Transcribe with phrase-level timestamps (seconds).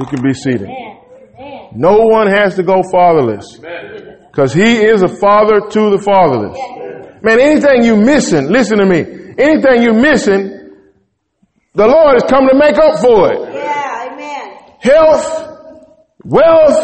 [0.00, 0.68] You can be seated.
[1.76, 3.58] No one has to go fatherless.
[4.30, 6.56] Because he is a father to the fatherless.
[7.22, 9.00] Man, anything you missing, listen to me.
[9.36, 10.72] Anything you missing,
[11.74, 13.54] the Lord is coming to make up for it.
[13.54, 14.58] Yeah, amen.
[14.80, 15.26] Health,
[16.24, 16.80] wealth,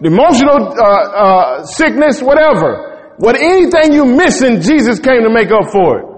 [0.00, 3.14] emotional uh, uh, sickness, whatever.
[3.18, 6.15] What anything you missing, Jesus came to make up for it.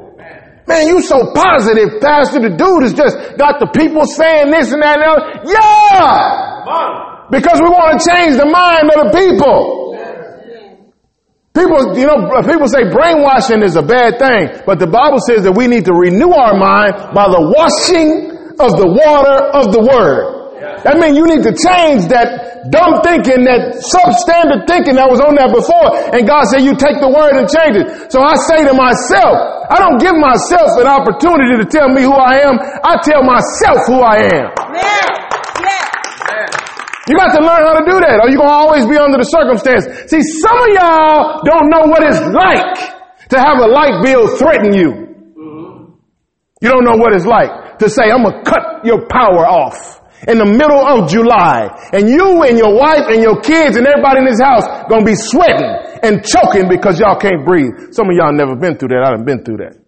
[0.69, 2.45] Man, you so positive, Pastor.
[2.45, 5.25] The dude has just got the people saying this and that and other.
[5.49, 7.25] Yeah!
[7.33, 9.89] Because we want to change the mind of the people.
[11.57, 15.53] People, you know, people say brainwashing is a bad thing, but the Bible says that
[15.57, 20.38] we need to renew our mind by the washing of the water of the Word.
[20.59, 25.39] That means you need to change that dumb thinking, that substandard thinking that was on
[25.39, 25.95] there before.
[26.11, 28.11] And God said, you take the word and change it.
[28.11, 32.15] So I say to myself, I don't give myself an opportunity to tell me who
[32.15, 32.59] I am.
[32.59, 34.49] I tell myself who I am.
[34.59, 35.07] Amen.
[35.63, 35.99] Yeah.
[37.07, 39.17] You got to learn how to do that or you're going to always be under
[39.17, 39.87] the circumstance.
[40.11, 44.75] See, some of y'all don't know what it's like to have a light bill threaten
[44.75, 44.91] you.
[45.39, 45.95] Mm-hmm.
[46.61, 50.03] You don't know what it's like to say, I'm going to cut your power off
[50.27, 54.25] in the middle of July and you and your wife and your kids and everybody
[54.25, 55.71] in this house gonna be sweating
[56.03, 57.95] and choking because y'all can't breathe.
[57.95, 59.05] Some of y'all never been through that.
[59.07, 59.79] I done been through that.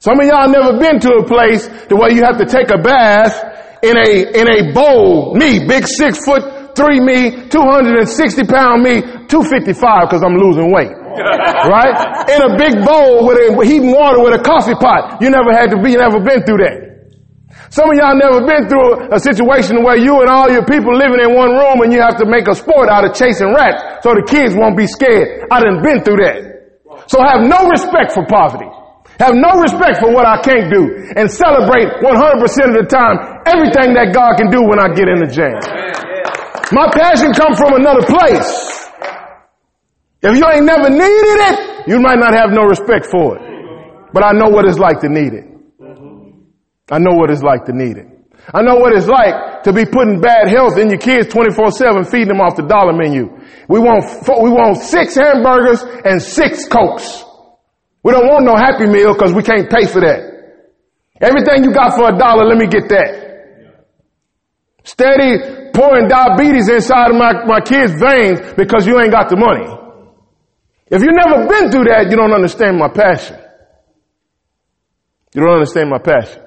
[0.00, 2.80] Some of y'all never been to a place to where you have to take a
[2.80, 3.36] bath
[3.82, 5.36] in a, in a bowl.
[5.36, 10.92] Me, big six foot three me, 260 pound me, 255 because I'm losing weight.
[11.20, 11.92] right?
[12.32, 15.20] In a big bowl with a, heating water with a coffee pot.
[15.20, 16.89] You never had to be, you never been through that.
[17.70, 21.22] Some of y'all never been through a situation where you and all your people living
[21.22, 24.10] in one room and you have to make a sport out of chasing rats so
[24.10, 25.46] the kids won't be scared.
[25.54, 27.06] I done been through that.
[27.06, 28.66] So have no respect for poverty.
[29.22, 33.94] Have no respect for what I can't do and celebrate 100% of the time everything
[33.94, 35.62] that God can do when I get in the jam.
[36.74, 38.50] My passion comes from another place.
[40.26, 43.42] If you ain't never needed it, you might not have no respect for it.
[44.12, 45.49] But I know what it's like to need it.
[46.90, 48.08] I know what it's like to need it.
[48.52, 52.28] I know what it's like to be putting bad health in your kids 24-7, feeding
[52.28, 53.30] them off the dollar menu.
[53.68, 57.24] We want, we want six hamburgers and six cokes.
[58.02, 60.30] We don't want no happy meal because we can't pay for that.
[61.20, 63.30] Everything you got for a dollar, let me get that.
[64.82, 69.68] Steady pouring diabetes inside of my, my kids' veins because you ain't got the money.
[70.90, 73.36] If you never been through that, you don't understand my passion.
[75.34, 76.42] You don't understand my passion.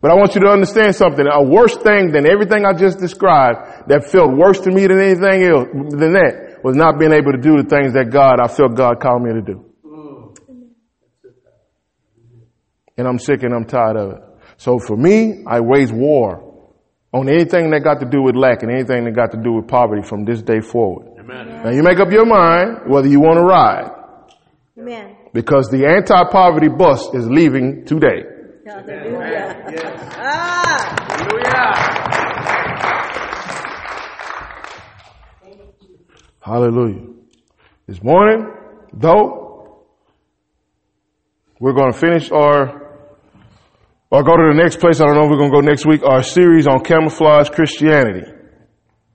[0.00, 1.26] But I want you to understand something.
[1.26, 5.42] A worse thing than everything I just described that felt worse to me than anything
[5.42, 8.76] else, than that, was not being able to do the things that God, I felt
[8.76, 9.64] God called me to do.
[12.96, 14.22] And I'm sick and I'm tired of it.
[14.56, 16.44] So for me, I wage war
[17.12, 19.68] on anything that got to do with lack and anything that got to do with
[19.68, 21.06] poverty from this day forward.
[21.18, 21.62] Amen.
[21.64, 23.90] Now you make up your mind whether you want to ride.
[24.78, 25.16] Amen.
[25.32, 28.37] Because the anti-poverty bus is leaving today.
[28.68, 29.64] Hallelujah.
[29.72, 30.14] Yes.
[30.18, 30.76] Ah.
[31.08, 31.72] Hallelujah.
[36.40, 37.06] Hallelujah.
[37.86, 38.52] This morning,
[38.92, 39.86] though,
[41.58, 43.00] we're going to finish our,
[44.10, 45.00] or go to the next place.
[45.00, 46.02] I don't know if we're going to go next week.
[46.04, 48.30] Our series on camouflage Christianity.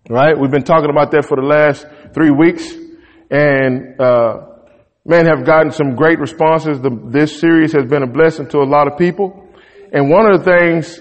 [0.10, 0.34] Right?
[0.36, 1.86] We've been talking about that for the last
[2.16, 2.68] three weeks,
[3.30, 4.48] and uh,
[5.06, 6.82] men have gotten some great responses.
[6.82, 9.42] The, this series has been a blessing to a lot of people.
[9.94, 11.00] And one of the things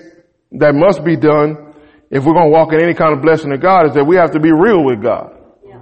[0.53, 1.72] that must be done
[2.10, 4.16] if we're going to walk in any kind of blessing of God is that we
[4.16, 5.32] have to be real with God.
[5.66, 5.80] Yeah.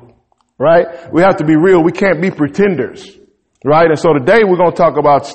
[0.56, 1.12] Right?
[1.12, 1.82] We have to be real.
[1.82, 3.18] We can't be pretenders.
[3.64, 3.90] Right?
[3.90, 5.26] And so today we're going to talk about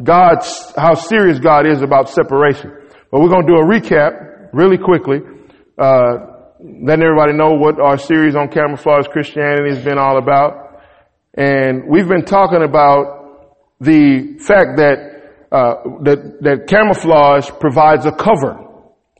[0.00, 2.70] God's, how serious God is about separation.
[3.10, 5.18] But we're going to do a recap really quickly,
[5.76, 6.14] uh,
[6.60, 10.80] letting everybody know what our series on camouflage Christianity has been all about.
[11.36, 15.13] And we've been talking about the fact that
[15.54, 18.58] uh, that, that camouflage provides a cover,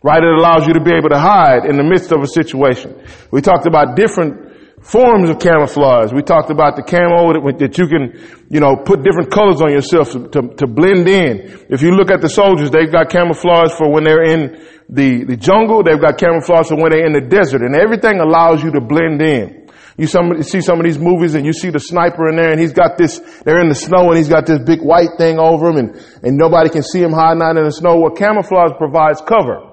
[0.03, 0.19] right?
[0.19, 2.99] It allows you to be able to hide in the midst of a situation.
[3.31, 6.13] We talked about different forms of camouflage.
[6.13, 8.19] We talked about the camo that, that you can,
[8.51, 11.67] you know, put different colors on yourself to, to, to, blend in.
[11.71, 14.59] If you look at the soldiers, they've got camouflage for when they're in
[14.91, 15.87] the, the jungle.
[15.87, 19.23] They've got camouflage for when they're in the desert and everything allows you to blend
[19.23, 19.64] in.
[19.97, 22.73] You see some of these movies and you see the sniper in there and he's
[22.73, 25.77] got this, they're in the snow and he's got this big white thing over him
[25.77, 28.01] and, and nobody can see him hiding out in the snow.
[28.01, 29.71] Well, camouflage provides cover.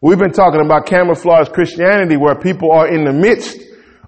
[0.00, 3.58] We've been talking about camouflage Christianity where people are in the midst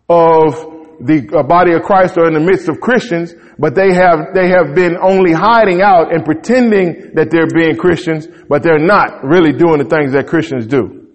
[0.08, 0.54] of
[1.00, 4.48] the uh, body of Christ or in the midst of Christians, but they have, they
[4.48, 9.52] have been only hiding out and pretending that they're being Christians, but they're not really
[9.52, 11.05] doing the things that Christians do.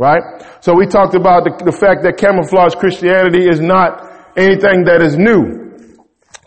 [0.00, 0.24] Right?
[0.64, 4.00] So we talked about the, the fact that camouflage Christianity is not
[4.32, 5.60] anything that is new.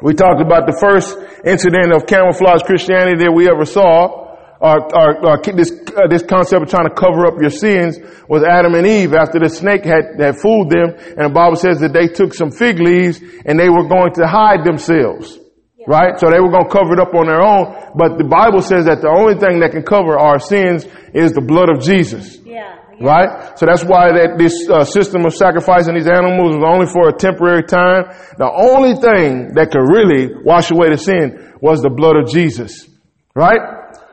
[0.02, 1.14] We talked about the first
[1.46, 4.26] incident of camouflage Christianity that we ever saw,
[4.58, 8.42] or, or, or this, uh, this concept of trying to cover up your sins was
[8.42, 10.98] Adam and Eve after the snake had, had fooled them.
[11.14, 14.26] And the Bible says that they took some fig leaves and they were going to
[14.26, 15.38] hide themselves.
[15.86, 16.18] Right?
[16.18, 17.94] So they were going to cover it up on their own.
[17.94, 21.46] But the Bible says that the only thing that can cover our sins is the
[21.46, 22.42] blood of Jesus.
[22.42, 22.83] Yeah.
[23.04, 23.60] Right?
[23.60, 27.14] So that's why that this uh, system of sacrificing these animals was only for a
[27.14, 28.08] temporary time.
[28.40, 32.88] The only thing that could really wash away the sin was the blood of Jesus.
[33.36, 33.60] Right?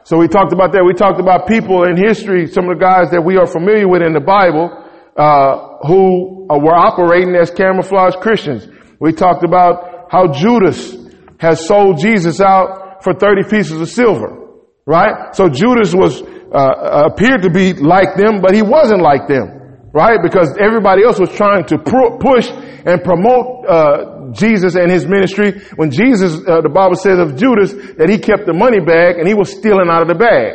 [0.02, 0.82] So we talked about that.
[0.82, 4.02] We talked about people in history, some of the guys that we are familiar with
[4.02, 4.74] in the Bible,
[5.14, 8.66] uh, who uh, were operating as camouflage Christians.
[8.98, 10.98] We talked about how Judas
[11.38, 14.50] has sold Jesus out for 30 pieces of silver.
[14.84, 15.30] Right?
[15.36, 19.56] So Judas was, uh, appeared to be like them, but he wasn't like them.
[19.92, 20.18] Right?
[20.22, 25.60] Because everybody else was trying to pr- push and promote, uh, Jesus and his ministry.
[25.74, 29.26] When Jesus, uh, the Bible says of Judas that he kept the money bag and
[29.26, 30.54] he was stealing out of the bag.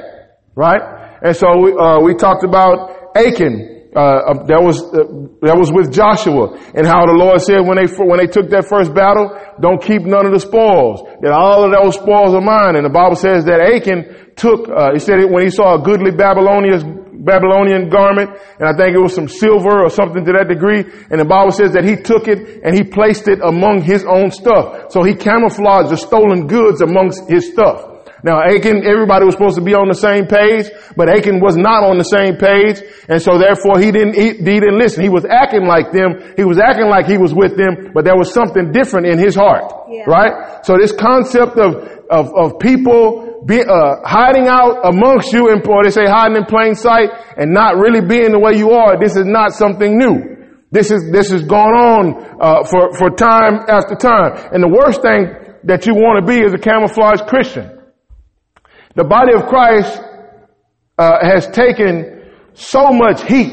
[0.56, 0.82] Right?
[1.22, 5.08] And so we, uh, we talked about Achan, uh, that was uh,
[5.40, 8.68] that was with Joshua and how the Lord said when they when they took that
[8.68, 9.32] first battle,
[9.64, 11.00] don't keep none of the spoils.
[11.24, 12.76] That all of those spoils are mine.
[12.76, 14.68] And the Bible says that Achan took.
[14.68, 18.94] Uh, he said it when he saw a goodly Babylonian Babylonian garment, and I think
[18.94, 20.84] it was some silver or something to that degree.
[21.08, 24.30] And the Bible says that he took it and he placed it among his own
[24.30, 24.92] stuff.
[24.92, 27.95] So he camouflaged the stolen goods amongst his stuff.
[28.26, 31.86] Now Achan, everybody was supposed to be on the same page, but Achan was not
[31.86, 35.06] on the same page, and so therefore he didn't, he, he didn't listen.
[35.06, 36.34] He was acting like them.
[36.34, 39.38] He was acting like he was with them, but there was something different in his
[39.38, 39.70] heart.
[39.94, 40.10] Yeah.
[40.10, 40.66] Right?
[40.66, 45.86] So this concept of, of, of people be, uh, hiding out amongst you, and or
[45.86, 49.14] they say hiding in plain sight, and not really being the way you are, this
[49.14, 50.50] is not something new.
[50.74, 52.02] This is, this has gone on,
[52.42, 54.50] uh, for, for time after time.
[54.50, 55.30] And the worst thing
[55.70, 57.75] that you want to be is a camouflage Christian.
[58.96, 60.02] The body of Christ
[60.98, 63.52] uh, has taken so much heat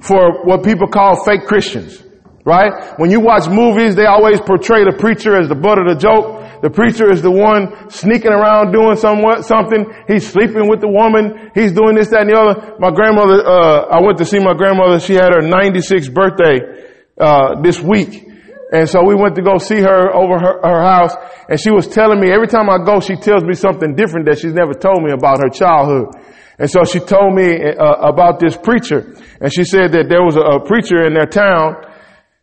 [0.00, 2.00] for what people call fake Christians,
[2.44, 2.94] right?
[2.96, 6.62] When you watch movies, they always portray the preacher as the butt of the joke.
[6.62, 9.84] The preacher is the one sneaking around doing somewhat, something.
[10.06, 11.50] He's sleeping with the woman.
[11.54, 12.76] He's doing this, that, and the other.
[12.78, 15.00] My grandmother, uh, I went to see my grandmother.
[15.00, 16.86] She had her 96th birthday,
[17.18, 18.30] uh, this week.
[18.74, 21.14] And so we went to go see her over her, her house
[21.48, 24.40] and she was telling me every time I go, she tells me something different that
[24.40, 26.10] she's never told me about her childhood.
[26.58, 30.34] And so she told me uh, about this preacher and she said that there was
[30.34, 31.86] a, a preacher in their town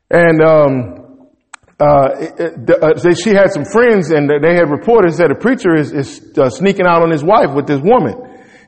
[0.09, 1.01] and, um,
[1.81, 2.13] uh,
[2.79, 6.47] uh, she had some friends and they had reported that a preacher is, is uh,
[6.49, 8.15] sneaking out on his wife with this woman.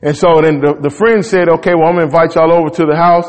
[0.02, 2.68] And so then the, the friend said, okay, well, I'm going to invite y'all over
[2.68, 3.24] to the house.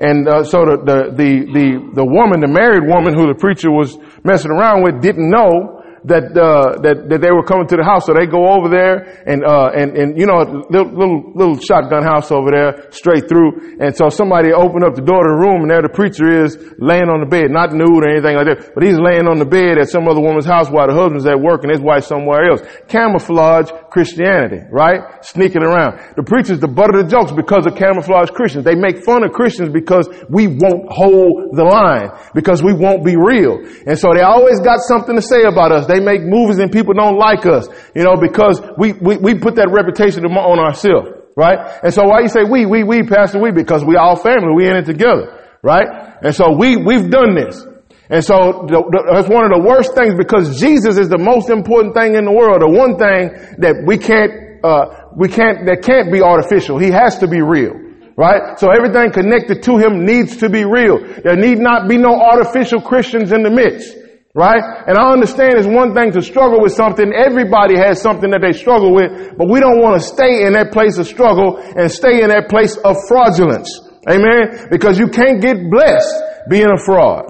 [0.00, 1.66] And uh, so the, the, the, the,
[2.00, 6.32] the woman, the married woman who the preacher was messing around with didn't know that,
[6.32, 8.06] uh, that, that they were coming to the house.
[8.06, 12.02] So they go over there and, uh, and, and, you know, little, little, little shotgun
[12.02, 13.80] house over there straight through.
[13.80, 16.56] And so somebody opened up the door to the room and there the preacher is
[16.78, 19.48] laying on the bed, not nude or anything like that, but he's laying on the
[19.48, 22.48] bed at some other woman's house while the husband's at work and his wife somewhere
[22.48, 22.64] else.
[22.88, 25.20] Camouflage Christianity, right?
[25.20, 26.00] Sneaking around.
[26.16, 28.64] The preacher's the butt of the jokes because of camouflage Christians.
[28.64, 33.16] They make fun of Christians because we won't hold the line, because we won't be
[33.16, 33.60] real.
[33.84, 35.89] And so they always got something to say about us.
[35.90, 39.56] They make movies and people don't like us, you know, because we, we, we put
[39.56, 41.58] that reputation on ourselves, right?
[41.82, 43.50] And so why you say we, we, we, Pastor, we?
[43.50, 44.54] Because we all family.
[44.54, 45.86] We in it together, right?
[46.22, 47.66] And so we, we've done this.
[48.10, 51.48] And so the, the, that's one of the worst things because Jesus is the most
[51.48, 52.62] important thing in the world.
[52.62, 56.78] The one thing that we can't, uh, we can't, that can't be artificial.
[56.78, 57.78] He has to be real.
[58.16, 58.58] Right?
[58.58, 60.98] So everything connected to him needs to be real.
[60.98, 63.96] There need not be no artificial Christians in the midst.
[64.32, 64.62] Right?
[64.86, 67.10] And I understand it's one thing to struggle with something.
[67.12, 70.70] Everybody has something that they struggle with, but we don't want to stay in that
[70.70, 73.68] place of struggle and stay in that place of fraudulence.
[74.08, 74.68] Amen?
[74.70, 76.14] Because you can't get blessed
[76.48, 77.26] being a fraud.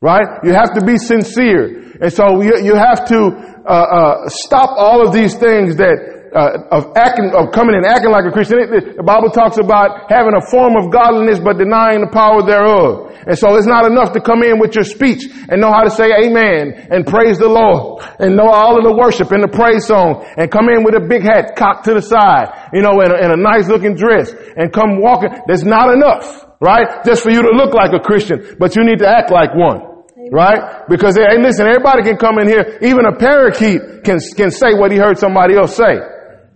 [0.00, 0.26] Right?
[0.42, 2.00] You have to be sincere.
[2.00, 6.70] And so you, you have to, uh, uh, stop all of these things that uh,
[6.70, 8.58] of acting, of coming and acting like a Christian.
[8.70, 13.10] The Bible talks about having a form of godliness but denying the power thereof.
[13.26, 15.90] And so it's not enough to come in with your speech and know how to
[15.90, 19.86] say amen and praise the Lord and know all of the worship and the praise
[19.86, 23.12] song and come in with a big hat cocked to the side, you know, and
[23.12, 25.30] a, and a nice looking dress and come walking.
[25.46, 27.04] That's not enough, right?
[27.04, 29.90] Just for you to look like a Christian, but you need to act like one.
[30.30, 30.86] Right?
[30.88, 32.78] Because, hey, listen, everybody can come in here.
[32.82, 35.98] Even a parakeet can, can say what he heard somebody else say.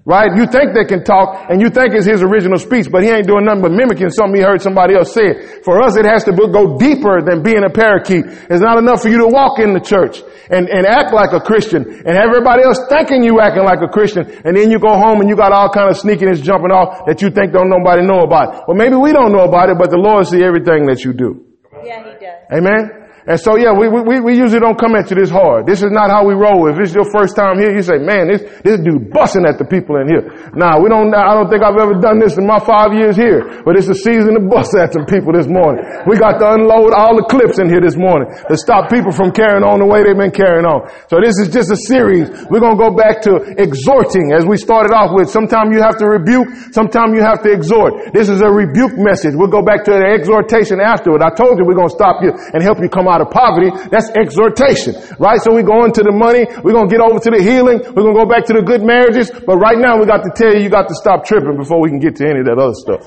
[0.04, 0.36] Right?
[0.36, 3.26] You think they can talk and you think it's his original speech, but he ain't
[3.26, 5.32] doing nothing but mimicking something he heard somebody else say.
[5.64, 8.28] For us, it has to go deeper than being a parakeet.
[8.52, 10.20] It's not enough for you to walk in the church
[10.52, 14.28] and, and act like a Christian and everybody else thinking you acting like a Christian.
[14.44, 17.22] And then you go home and you got all kind of sneakiness jumping off that
[17.22, 18.68] you think don't nobody know about.
[18.68, 21.48] Well, maybe we don't know about it, but the Lord see everything that you do.
[21.82, 22.44] Yeah, he does.
[22.52, 23.03] Amen.
[23.24, 25.64] And so yeah, we, we, we usually don't come at you this hard.
[25.64, 26.68] This is not how we roll.
[26.68, 29.64] If it's your first time here, you say, man, this, this dude busting at the
[29.64, 30.28] people in here.
[30.52, 33.64] Nah, we don't, I don't think I've ever done this in my five years here,
[33.64, 35.80] but it's a season to bust at some people this morning.
[36.04, 39.32] We got to unload all the clips in here this morning to stop people from
[39.32, 40.84] carrying on the way they've been carrying on.
[41.08, 42.28] So this is just a series.
[42.52, 45.32] We're going to go back to exhorting as we started off with.
[45.32, 48.12] Sometimes you have to rebuke, sometimes you have to exhort.
[48.12, 49.32] This is a rebuke message.
[49.32, 51.24] We'll go back to the exhortation afterward.
[51.24, 53.30] I told you we're going to stop you and help you come out out of
[53.30, 53.70] poverty.
[53.94, 55.38] That's exhortation, right?
[55.38, 56.50] So we go into the money.
[56.66, 57.78] We're going to get over to the healing.
[57.94, 59.30] We're going to go back to the good marriages.
[59.30, 61.88] But right now we got to tell you, you got to stop tripping before we
[61.94, 63.06] can get to any of that other stuff.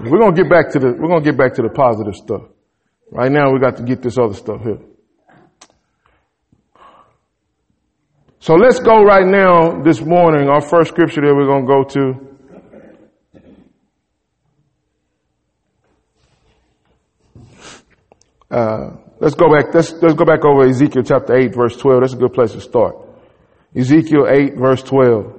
[0.00, 2.16] We're going to get back to the, we're going to get back to the positive
[2.16, 2.42] stuff.
[3.12, 4.78] Right now we got to get this other stuff here.
[8.40, 10.48] So let's go right now this morning.
[10.48, 12.29] Our first scripture that we're going to go to
[18.50, 19.72] Uh, let's go back.
[19.72, 22.00] Let's, let's go back over Ezekiel chapter 8 verse 12.
[22.00, 22.96] That's a good place to start.
[23.74, 25.36] Ezekiel 8 verse 12.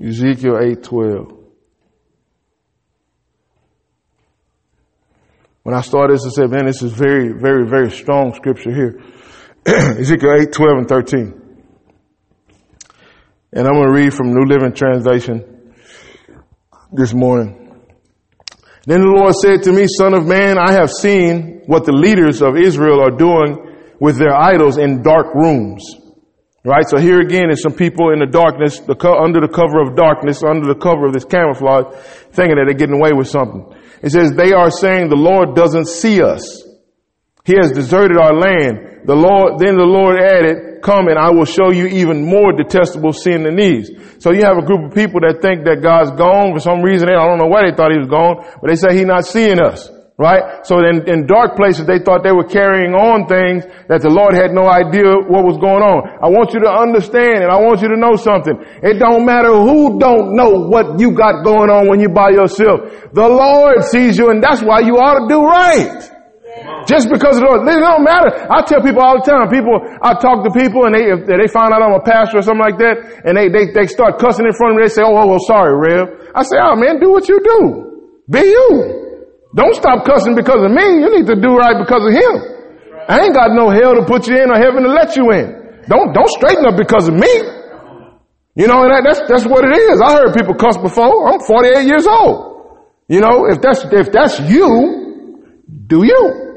[0.00, 1.38] Ezekiel 8 12.
[5.64, 9.02] When I started this, I said, man, this is very, very, very strong scripture here.
[9.66, 11.48] Ezekiel 8, 12, and 13.
[13.52, 15.74] And I'm going to read from New Living Translation
[16.90, 17.67] this morning.
[18.88, 22.40] Then the Lord said to me, son of man, I have seen what the leaders
[22.40, 25.84] of Israel are doing with their idols in dark rooms.
[26.64, 26.88] Right?
[26.88, 29.94] So here again is some people in the darkness, the co- under the cover of
[29.94, 32.00] darkness, under the cover of this camouflage,
[32.32, 33.76] thinking that they're getting away with something.
[34.00, 36.64] It says they are saying the Lord doesn't see us.
[37.44, 39.04] He has deserted our land.
[39.04, 43.12] The Lord, then the Lord added, come and I will show you even more detestable
[43.12, 43.90] sin than these.
[44.18, 47.08] So you have a group of people that think that God's gone for some reason.
[47.08, 49.60] I don't know why they thought he was gone, but they say he's not seeing
[49.60, 49.90] us.
[50.18, 50.66] Right?
[50.66, 54.34] So in, in dark places, they thought they were carrying on things that the Lord
[54.34, 56.10] had no idea what was going on.
[56.18, 58.58] I want you to understand and I want you to know something.
[58.82, 63.14] It don't matter who don't know what you got going on when you're by yourself.
[63.14, 66.17] The Lord sees you and that's why you ought to do right.
[66.88, 68.32] Just because of those, it don't matter.
[68.48, 71.48] I tell people all the time, people, I talk to people and they, if they
[71.52, 74.48] find out I'm a pastor or something like that, and they, they, they start cussing
[74.48, 76.32] in front of me, they say, oh, oh, oh, sorry, Rev.
[76.32, 77.60] I say, oh man, do what you do.
[78.30, 78.68] Be you.
[79.52, 80.84] Don't stop cussing because of me.
[81.04, 82.34] You need to do right because of him.
[83.08, 85.84] I ain't got no hell to put you in or heaven to let you in.
[85.88, 87.32] Don't, don't straighten up because of me.
[88.56, 90.00] You know, and that, that's, that's what it is.
[90.00, 91.28] I heard people cuss before.
[91.28, 92.48] I'm 48 years old.
[93.08, 96.47] You know, if that's, if that's you, do you.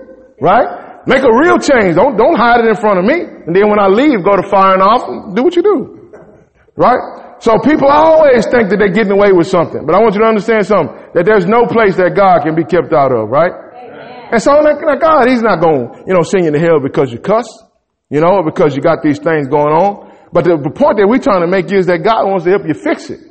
[0.41, 1.05] Right?
[1.05, 1.95] Make a real change.
[1.95, 3.21] Don't, don't hide it in front of me.
[3.21, 6.12] And then when I leave, go to firing off and do what you do.
[6.75, 7.38] Right?
[7.41, 9.86] So people always think that they're getting away with something.
[9.86, 10.93] But I want you to understand something.
[11.13, 13.50] That there's no place that God can be kept out of, right?
[13.50, 14.33] Amen.
[14.33, 16.81] And so like, like God, He's not going to, you know, send you to hell
[16.81, 17.45] because you cuss,
[18.10, 20.10] you know, because you got these things going on.
[20.33, 22.65] But the, the point that we're trying to make is that God wants to help
[22.65, 23.21] you fix it.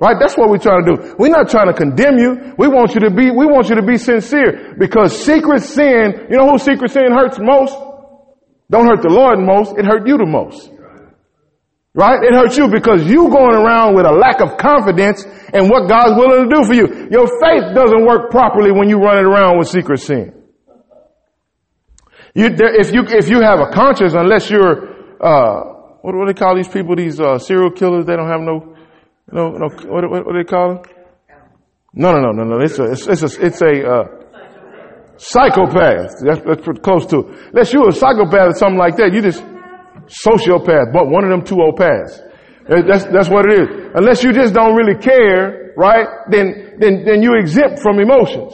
[0.00, 0.16] Right?
[0.18, 1.14] That's what we're trying to do.
[1.18, 2.54] We're not trying to condemn you.
[2.58, 6.36] We want you to be, we want you to be sincere because secret sin, you
[6.36, 7.74] know who secret sin hurts most?
[8.70, 9.78] Don't hurt the Lord most.
[9.78, 10.70] It hurt you the most.
[11.94, 12.18] Right?
[12.22, 15.22] It hurts you because you going around with a lack of confidence
[15.54, 17.06] in what God's willing to do for you.
[17.10, 20.34] Your faith doesn't work properly when you run it around with secret sin.
[22.34, 24.90] You, if you, if you have a conscience, unless you're,
[25.22, 26.96] uh, what do they call these people?
[26.96, 28.73] These, uh, serial killers, they don't have no,
[29.32, 29.68] no, no.
[29.68, 30.90] What, what, what do they call it?
[31.94, 32.60] No, no, no, no, no.
[32.64, 34.04] It's a, it's, a, it's a uh,
[35.16, 36.18] psychopath.
[36.20, 37.26] That's, that's close to it.
[37.52, 39.44] Unless you're a psychopath or something like that, you just
[40.26, 42.20] sociopath, but one of them two old paths.
[42.68, 43.68] That's, that's what it is.
[43.94, 46.06] Unless you just don't really care, right?
[46.30, 48.52] Then, then, then you exempt from emotions.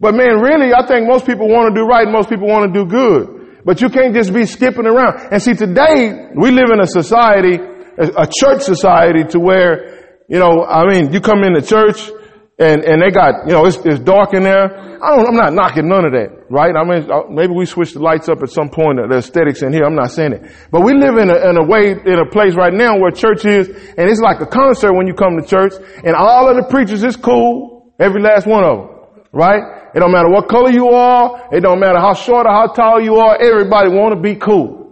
[0.00, 2.06] But man, really, I think most people want to do right.
[2.06, 3.62] Most people want to do good.
[3.64, 5.32] But you can't just be skipping around.
[5.32, 7.58] And see, today, we live in a society,
[7.98, 9.97] a church society to where
[10.28, 12.10] you know, I mean, you come into church
[12.58, 14.66] and, and they got, you know, it's, it's dark in there.
[15.00, 16.74] I don't, I'm not knocking none of that, right?
[16.74, 19.72] I mean, uh, maybe we switch the lights up at some point, the aesthetics in
[19.72, 19.84] here.
[19.84, 20.42] I'm not saying it.
[20.70, 23.46] But we live in a, in a way, in a place right now where church
[23.46, 25.72] is, and it's like a concert when you come to church,
[26.04, 28.88] and all of the preachers is cool, every last one of them,
[29.32, 29.62] right?
[29.94, 31.48] It don't matter what color you are.
[31.52, 33.40] It don't matter how short or how tall you are.
[33.40, 34.87] Everybody want to be cool.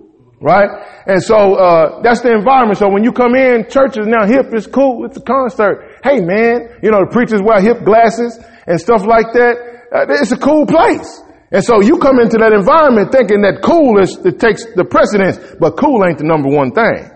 [0.46, 0.70] Right?
[1.10, 2.78] And so, uh, that's the environment.
[2.78, 5.98] So when you come in, church is now hip, it's cool, it's a concert.
[6.04, 9.58] Hey man, you know, the preachers wear hip glasses and stuff like that.
[9.90, 11.20] Uh, it's a cool place.
[11.50, 15.34] And so you come into that environment thinking that cool is, it takes the precedence,
[15.58, 17.10] but cool ain't the number one thing.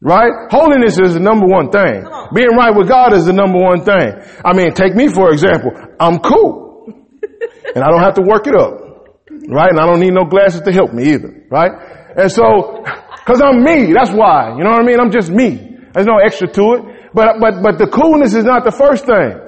[0.00, 0.32] Right?
[0.48, 2.08] Holiness is the number one thing.
[2.32, 4.16] Being right with God is the number one thing.
[4.42, 5.76] I mean, take me for example.
[6.00, 6.88] I'm cool.
[7.76, 8.91] and I don't have to work it up.
[9.30, 9.70] Right?
[9.70, 11.46] And I don't need no glasses to help me either.
[11.50, 11.72] Right?
[12.16, 12.82] And so,
[13.26, 13.92] cause I'm me.
[13.92, 14.54] That's why.
[14.56, 15.00] You know what I mean?
[15.00, 15.78] I'm just me.
[15.94, 17.10] There's no extra to it.
[17.14, 19.38] But, but, but the coolness is not the first thing.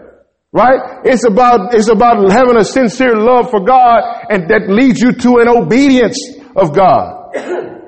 [0.53, 1.03] Right?
[1.05, 5.39] It's about, it's about having a sincere love for God and that leads you to
[5.43, 6.17] an obedience
[6.55, 7.35] of God.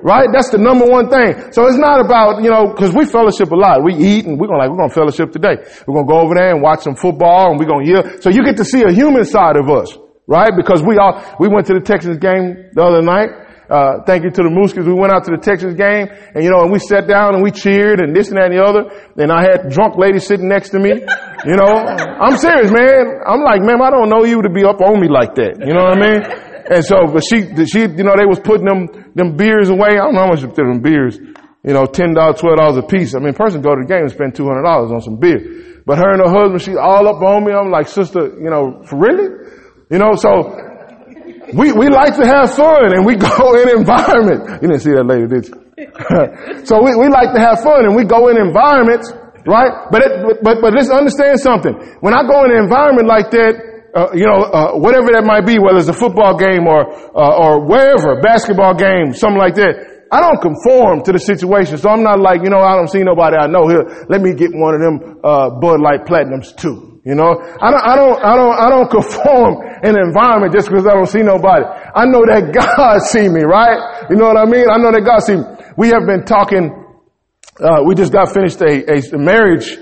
[0.03, 0.27] Right?
[0.31, 1.53] That's the number one thing.
[1.53, 3.83] So it's not about, you know, cause we fellowship a lot.
[3.83, 5.63] We eat and we're gonna like, we're gonna fellowship today.
[5.87, 8.21] We're gonna go over there and watch some football and we're gonna yell.
[8.21, 9.97] So you get to see a human side of us.
[10.27, 10.51] Right?
[10.55, 13.29] Because we all, we went to the Texas game the other night.
[13.67, 14.87] Uh, thank you to the Mooskies.
[14.87, 17.43] We went out to the Texas game and you know, and we sat down and
[17.43, 18.87] we cheered and this and that and the other.
[19.19, 21.03] And I had drunk lady sitting next to me.
[21.43, 21.71] You know,
[22.23, 23.23] I'm serious, man.
[23.27, 25.59] I'm like, man, I don't know you to be up on me like that.
[25.59, 26.21] You know what I mean?
[26.67, 29.99] And so, but she, she, you know, they was putting them, them beers away.
[29.99, 31.19] I don't know how much they them beers.
[31.63, 33.15] You know, $10, $12 a piece.
[33.15, 35.83] I mean, a person go to the game and spend $200 on some beer.
[35.85, 37.51] But her and her husband, she's all up on me.
[37.51, 39.27] I'm like, sister, you know, for really?
[39.89, 40.51] You know, so
[41.55, 44.59] we, we like to have fun and we go in environments.
[44.61, 45.55] You didn't see that lady, did you?
[46.67, 49.13] so we, we like to have fun and we go in environments,
[49.47, 49.87] right?
[49.91, 50.11] But it,
[50.43, 51.71] but, but let's understand something.
[52.01, 53.53] When I go in an environment like that,
[53.95, 56.83] uh, you know, uh, whatever that might be, whether it's a football game or,
[57.15, 61.77] uh, or wherever, basketball game, something like that, I don't conform to the situation.
[61.77, 64.05] So I'm not like, you know, I don't see nobody I know here.
[64.09, 66.96] Let me get one of them, uh, Bud Light Platinums too.
[67.07, 70.67] You know, I don't, I don't, I don't, I don't conform in an environment just
[70.67, 71.63] because I don't see nobody.
[71.63, 73.79] I know that God see me, right?
[74.09, 74.67] You know what I mean?
[74.67, 75.43] I know that God see me.
[75.77, 76.67] We have been talking,
[77.63, 79.79] uh, we just got finished a, a marriage,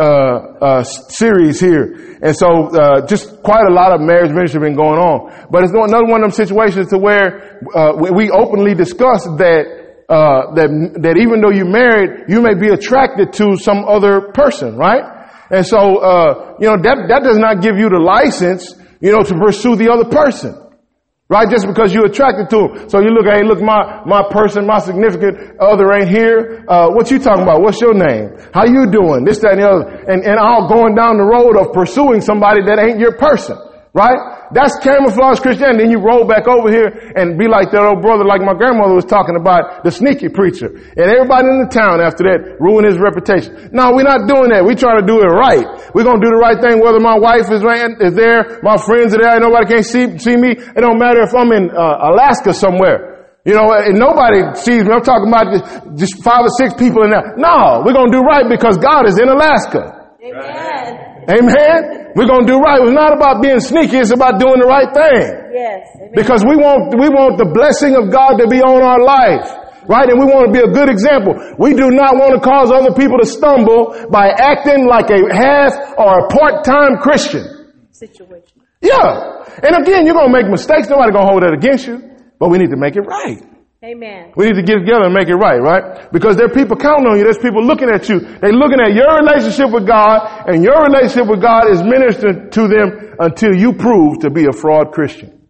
[0.00, 2.16] uh, uh, series here.
[2.22, 5.28] And so, uh, just quite a lot of marriage ministry been going on.
[5.50, 10.56] But it's another one of them situations to where, uh, we openly discuss that, uh,
[10.56, 10.72] that,
[11.04, 15.21] that even though you're married, you may be attracted to some other person, right?
[15.52, 18.72] And so, uh, you know, that, that does not give you the license,
[19.04, 20.56] you know, to pursue the other person.
[21.28, 21.48] Right?
[21.48, 22.88] Just because you're attracted to him.
[22.88, 26.64] So you look, hey, look, my, my person, my significant other ain't here.
[26.68, 27.60] Uh, what you talking about?
[27.60, 28.36] What's your name?
[28.52, 29.24] How you doing?
[29.24, 29.84] This, that, and the other.
[30.08, 33.56] And, and all going down the road of pursuing somebody that ain't your person.
[33.92, 34.16] Right?
[34.52, 35.84] That's camouflage Christianity.
[35.84, 38.92] Then you roll back over here and be like that old brother, like my grandmother
[38.92, 40.68] was talking about, the sneaky preacher.
[40.68, 43.72] And everybody in the town after that ruin his reputation.
[43.72, 44.62] No, we're not doing that.
[44.64, 45.64] We try to do it right.
[45.96, 49.22] We're gonna do the right thing whether my wife is, is there, my friends are
[49.24, 50.52] there, nobody can't see, see me.
[50.52, 53.12] It don't matter if I'm in uh, Alaska somewhere.
[53.44, 54.92] You know, and nobody sees me.
[54.92, 57.34] I'm talking about just five or six people in there.
[57.34, 60.14] No, we're gonna do right because God is in Alaska.
[60.22, 61.26] Amen.
[61.26, 62.01] Amen.
[62.14, 62.80] We're going to do right.
[62.82, 63.98] It's not about being sneaky.
[63.98, 65.52] It's about doing the right thing.
[65.52, 65.88] Yes.
[65.96, 66.12] Amen.
[66.14, 69.48] Because we want, we want the blessing of God to be on our life.
[69.88, 70.06] Right?
[70.08, 71.34] And we want to be a good example.
[71.58, 75.74] We do not want to cause other people to stumble by acting like a half
[75.98, 77.74] or a part-time Christian.
[77.90, 78.62] Situation.
[78.80, 79.42] Yeah.
[79.62, 80.88] And again, you're going to make mistakes.
[80.88, 81.98] Nobody going to hold that against you.
[82.38, 83.42] But we need to make it right.
[83.84, 84.32] Amen.
[84.36, 86.12] We need to get together and make it right, right?
[86.12, 87.24] Because there are people counting on you.
[87.24, 88.20] There's people looking at you.
[88.20, 92.68] They're looking at your relationship with God and your relationship with God is ministering to
[92.68, 95.48] them until you prove to be a fraud Christian.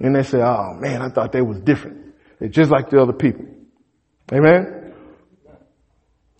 [0.00, 2.12] And they say, oh man, I thought they was different.
[2.40, 3.44] They're just like the other people.
[4.32, 4.92] Amen?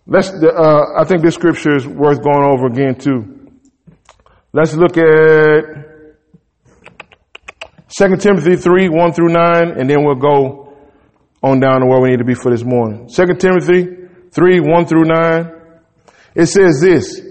[0.05, 3.51] Let's, uh, I think this scripture is worth going over again too.
[4.51, 5.63] Let's look at
[7.87, 10.62] 2 Timothy 3, 1 through 9, and then we'll go
[11.43, 13.09] on down to where we need to be for this morning.
[13.09, 15.51] Second Timothy 3, 1 through 9.
[16.35, 17.21] It says this,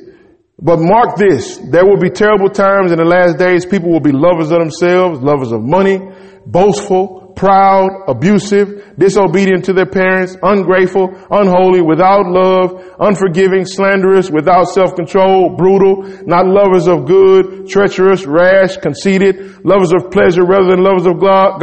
[0.61, 3.67] but mark this, there will be terrible times in the last days.
[3.67, 5.99] People will be lovers of themselves, lovers of money,
[6.47, 15.57] boastful, proud, abusive, disobedient to their parents, ungrateful, unholy, without love, unforgiving, slanderous, without self-control,
[15.57, 21.19] brutal, not lovers of good, treacherous, rash, conceited, lovers of pleasure rather than lovers of
[21.19, 21.59] God,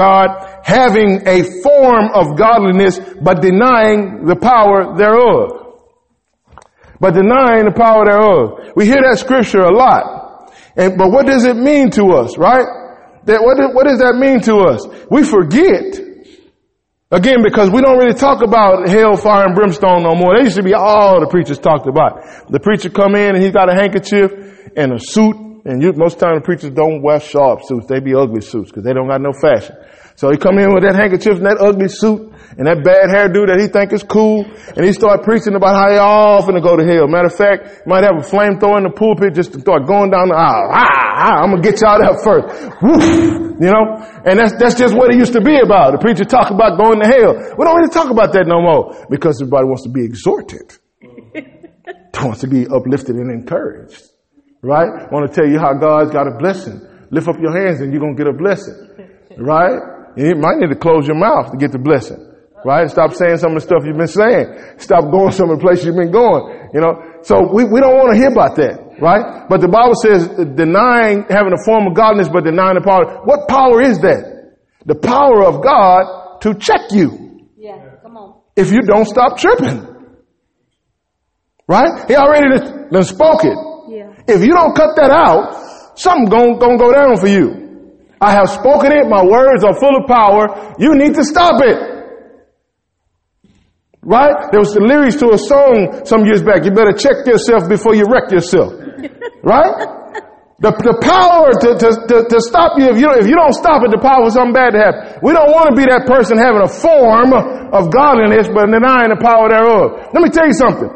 [0.66, 5.78] having a form of godliness but denying the power thereof.
[7.00, 8.76] But denying the power thereof.
[8.76, 10.52] We hear that scripture a lot.
[10.76, 12.68] And, but what does it mean to us, right?
[13.26, 14.88] That, what, what does that mean to us?
[15.10, 16.00] We forget.
[17.12, 20.38] Again, because we don't really talk about hell, fire, and brimstone no more.
[20.38, 22.50] They used to be all the preachers talked about.
[22.50, 24.32] The preacher come in and he's got a handkerchief
[24.76, 27.86] and a suit and And you, most time the preachers don't wear sharp suits.
[27.88, 29.76] They be ugly suits because they don't got no fashion.
[30.20, 32.20] So he come in with that handkerchief and that ugly suit
[32.60, 34.44] and that bad hairdo that he think is cool.
[34.76, 37.08] And he start preaching about how they all finna go to hell.
[37.08, 40.28] Matter of fact, might have a flamethrower in the pulpit just to start going down
[40.28, 40.76] the aisle.
[40.76, 42.52] Ah, ah, I'm gonna get y'all there first.
[42.84, 43.96] Woof, you know?
[44.28, 45.96] And that's, that's just what it used to be about.
[45.96, 47.56] The preacher talk about going to hell.
[47.56, 50.68] We don't really talk about that no more because everybody wants to be exhorted.
[52.20, 54.04] wants to be uplifted and encouraged.
[54.60, 55.08] Right?
[55.16, 56.84] want to tell you how God's got a blessing.
[57.08, 59.16] Lift up your hands and you're to get a blessing.
[59.40, 59.96] Right?
[60.20, 62.20] You might need to close your mouth to get the blessing.
[62.66, 62.90] Right?
[62.90, 64.76] Stop saying some of the stuff you've been saying.
[64.78, 66.72] Stop going some of the places you've been going.
[66.74, 67.24] You know?
[67.24, 69.00] So we, we don't want to hear about that.
[69.00, 69.48] Right?
[69.48, 73.24] But the Bible says uh, denying having a form of godliness but denying the power.
[73.24, 74.60] What power is that?
[74.86, 77.48] The power of God to check you.
[77.56, 78.42] Yeah, come on.
[78.58, 79.88] If you don't stop tripping.
[81.66, 82.10] Right?
[82.10, 83.56] He already done, done spoke it.
[83.88, 84.12] Yeah.
[84.28, 87.69] If you don't cut that out, something gonna, gonna go down for you.
[88.22, 89.08] I have spoken it.
[89.08, 90.76] My words are full of power.
[90.78, 91.78] You need to stop it.
[94.04, 94.52] Right?
[94.52, 96.64] There was the lyrics to a song some years back.
[96.64, 98.76] You better check yourself before you wreck yourself.
[99.44, 100.00] right?
[100.60, 103.80] The, the power to, to, to, to, stop you, if you, if you don't stop
[103.88, 105.24] it, the power for something bad to happen.
[105.24, 109.20] We don't want to be that person having a form of godliness, but denying the
[109.24, 110.12] power thereof.
[110.12, 110.92] Let me tell you something.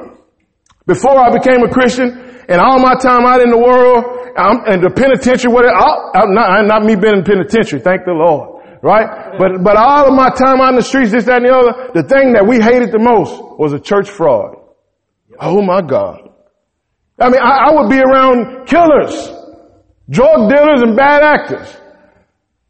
[0.84, 4.84] Before I became a Christian, and all my time out in the world, I'm, and
[4.84, 8.62] the penitentiary, whatever, I'm not, not me being in penitentiary, thank the Lord.
[8.84, 9.38] Right?
[9.40, 12.04] But, but all of my time in the streets, this, that, and the other, the
[12.04, 14.58] thing that we hated the most was a church fraud.
[15.40, 16.20] Oh my God.
[17.20, 19.16] I mean, I, I would be around killers,
[20.10, 21.78] drug dealers, and bad actors.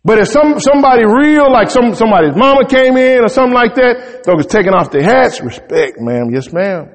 [0.06, 4.22] But if some, somebody real, like some, somebody's mama came in or something like that,
[4.26, 6.92] they was taking off their hats, respect, ma'am, yes ma'am.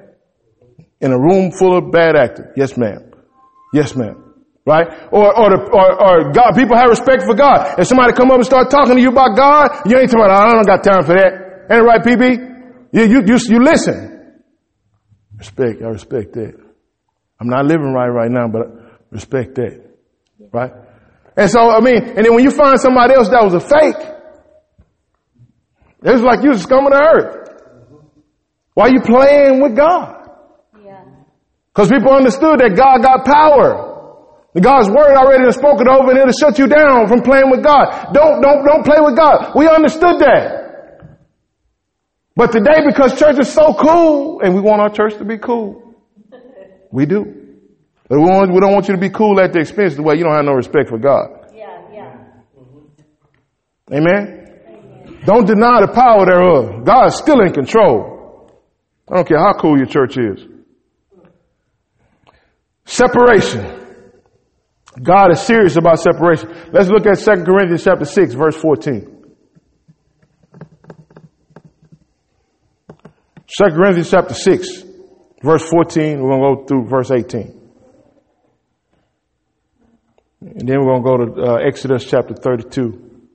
[1.01, 3.13] In a room full of bad actors, yes ma'am.
[3.73, 4.25] Yes ma'am.
[4.67, 4.87] Right?
[5.13, 7.79] Or, or, the, or, or God, people have respect for God.
[7.79, 10.45] If somebody come up and start talking to you about God, you ain't talking about,
[10.45, 11.71] I don't got time for that.
[11.71, 12.93] Ain't it right, PB?
[12.93, 14.43] You, you, you, you listen.
[15.39, 16.55] Respect, I respect that.
[17.41, 18.67] I'm not living right right now, but
[19.11, 19.89] respect that.
[20.53, 20.73] Right?
[21.37, 23.95] And so, I mean, and then when you find somebody else that was a fake,
[26.03, 27.49] it's like you scum of the earth.
[28.75, 30.18] Why are you playing with God?
[31.73, 33.89] Because people understood that God got power.
[34.61, 38.13] God's word already has spoken over and it'll shut you down from playing with God.
[38.13, 39.53] Don't, don't, don't play with God.
[39.55, 40.59] We understood that.
[42.35, 45.95] But today, because church is so cool, and we want our church to be cool,
[46.93, 47.25] we do.
[48.09, 50.03] But we, want, we don't want you to be cool at the expense of the
[50.03, 51.51] way you don't have no respect for God.
[51.53, 52.17] Yeah, yeah.
[53.93, 54.63] Amen?
[54.69, 55.21] Amen?
[55.27, 56.85] Don't deny the power thereof.
[56.85, 58.53] God is still in control.
[59.11, 60.47] I don't care how cool your church is.
[62.88, 63.64] Separation.
[65.03, 66.48] God is serious about separation.
[66.72, 69.24] Let's look at 2 Corinthians chapter 6, verse 14.
[73.46, 74.66] 2 Corinthians chapter 6,
[75.42, 76.22] verse 14.
[76.22, 77.61] We're going to go through verse 18.
[80.40, 83.27] And then we're going to go to uh, Exodus chapter 32.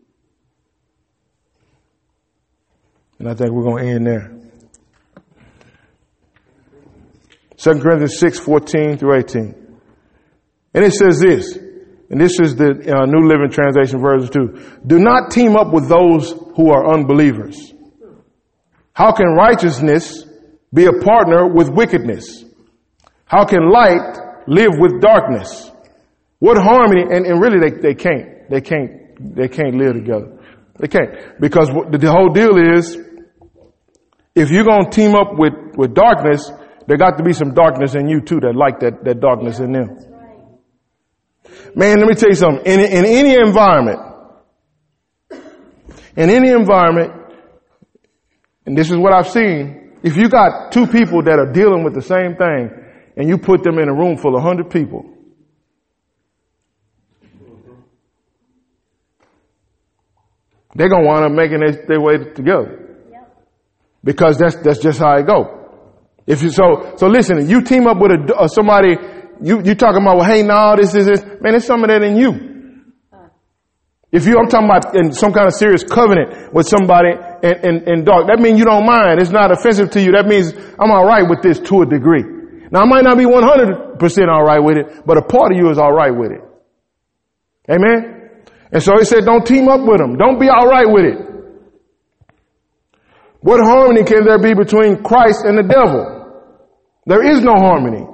[3.20, 4.33] And I think we're going to end there.
[7.64, 9.56] 2 Corinthians 6, 14 through 18.
[10.74, 11.56] And it says this,
[12.10, 14.80] and this is the uh, New Living Translation version 2.
[14.86, 17.74] Do not team up with those who are unbelievers.
[18.92, 20.26] How can righteousness
[20.74, 22.44] be a partner with wickedness?
[23.26, 25.72] How can light live with darkness?
[26.40, 30.38] What harmony, and, and really they, they can't, they can't, they can't live together.
[30.80, 31.40] They can't.
[31.40, 32.98] Because the, whole deal is,
[34.36, 36.52] if you're going to team up with, with darkness,
[36.88, 39.72] there got to be some darkness in you too that like that, that darkness in
[39.72, 39.98] them.
[41.76, 42.66] Man, let me tell you something.
[42.66, 44.00] In, in any environment,
[46.16, 47.14] in any environment,
[48.66, 51.94] and this is what I've seen, if you got two people that are dealing with
[51.94, 52.70] the same thing
[53.18, 55.10] and you put them in a room full of hundred people,
[60.76, 62.80] they're gonna wind up making their, their way together.
[64.04, 65.63] Because that's that's just how it go.
[66.26, 68.96] If you so so listen, you team up with a, uh, somebody
[69.42, 71.24] you, you talking about, well, hey, no, this is this.
[71.24, 72.54] Man, there's some of that in you.
[74.12, 77.10] If you, I'm talking about in some kind of serious covenant with somebody
[77.42, 79.20] in, in, in dark, that means you don't mind.
[79.20, 80.12] It's not offensive to you.
[80.14, 82.24] That means I'm alright with this to a degree.
[82.72, 85.80] Now I might not be 100% alright with it, but a part of you is
[85.80, 86.42] alright with it.
[87.70, 88.44] Amen?
[88.72, 90.16] And so he said, don't team up with them.
[90.18, 91.33] Don't be alright with it.
[93.44, 96.00] What harmony can there be between Christ and the devil?
[97.06, 98.08] There is no harmony.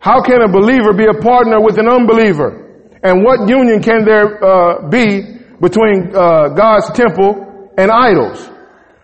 [0.00, 2.88] How can a believer be a partner with an unbeliever?
[3.04, 8.40] And what union can there uh, be between uh, God's temple and idols?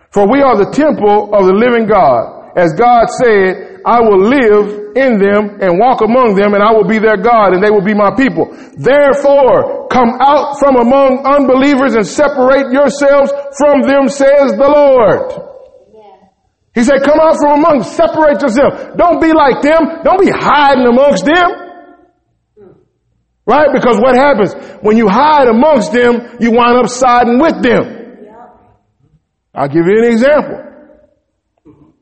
[0.09, 2.57] For we are the temple of the living God.
[2.57, 6.89] As God said, I will live in them and walk among them and I will
[6.89, 8.49] be their God and they will be my people.
[8.81, 13.29] Therefore, come out from among unbelievers and separate yourselves
[13.61, 15.50] from them, says the Lord.
[16.73, 18.95] He said, come out from among, separate yourself.
[18.95, 20.03] Don't be like them.
[20.03, 21.49] Don't be hiding amongst them.
[23.45, 23.67] Right?
[23.73, 27.97] Because what happens when you hide amongst them, you wind up siding with them.
[29.53, 30.63] I'll give you an example.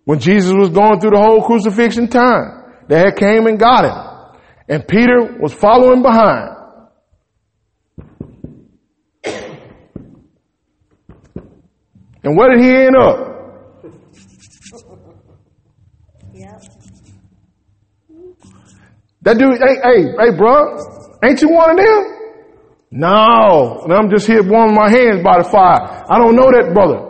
[0.05, 4.37] When Jesus was going through the whole crucifixion time, they had came and got him.
[4.67, 6.55] And Peter was following behind.
[12.21, 13.28] And where did he end up?
[19.21, 20.79] That dude, hey, hey, hey, bro,
[21.23, 22.19] ain't you one of them?
[22.91, 26.05] No, and I'm just here warming my hands by the fire.
[26.09, 27.05] I don't know that brother.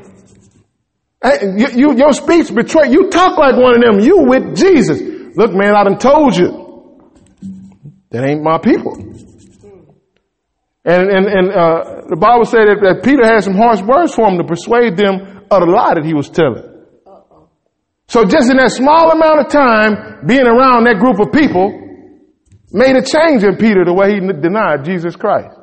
[1.22, 4.00] Hey, you, you, your speech betray, you talk like one of them.
[4.00, 5.02] You with Jesus.
[5.36, 6.98] Look, man, I done told you.
[8.08, 8.94] That ain't my people.
[10.82, 14.28] And, and, and, uh, the Bible said that, that Peter had some harsh words for
[14.30, 16.69] him to persuade them of the lie that he was telling.
[18.10, 21.70] So just in that small amount of time, being around that group of people
[22.74, 25.54] made a change in Peter the way he denied Jesus Christ.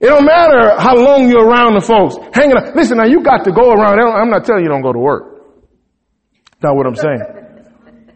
[0.00, 2.16] It don't matter how long you're around the folks.
[2.32, 2.74] Hanging out.
[2.74, 4.00] Listen, now you got to go around.
[4.00, 5.52] I'm not telling you don't go to work.
[6.58, 7.22] That's not what I'm saying.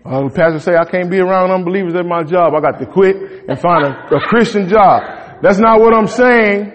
[0.07, 2.55] Uh, the pastor say I can't be around unbelievers at my job.
[2.55, 3.17] I got to quit
[3.49, 5.03] and find a, a Christian job.
[5.43, 6.71] That's not what I'm saying.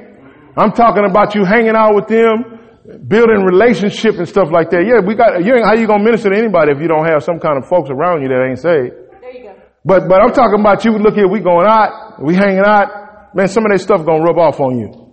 [0.57, 2.50] I'm talking about you hanging out with them,
[2.85, 4.83] building relationship and stuff like that.
[4.85, 7.23] Yeah, we got, you ain't, how you gonna minister to anybody if you don't have
[7.23, 8.93] some kind of folks around you that ain't saved?
[9.21, 9.55] There you go.
[9.85, 13.47] But, but I'm talking about you, look here, we going out, we hanging out, man,
[13.47, 15.11] some of that stuff gonna rub off on you.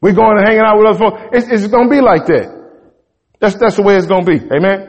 [0.00, 1.20] We're going and hanging out with other folks.
[1.32, 2.48] It's, it's going to be like that.
[3.38, 4.38] That's, that's the way it's going to be.
[4.48, 4.88] Amen.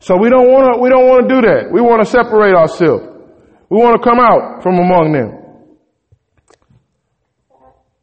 [0.00, 1.72] So we don't want to, we don't want to do that.
[1.72, 3.04] We want to separate ourselves.
[3.70, 5.37] We want to come out from among them.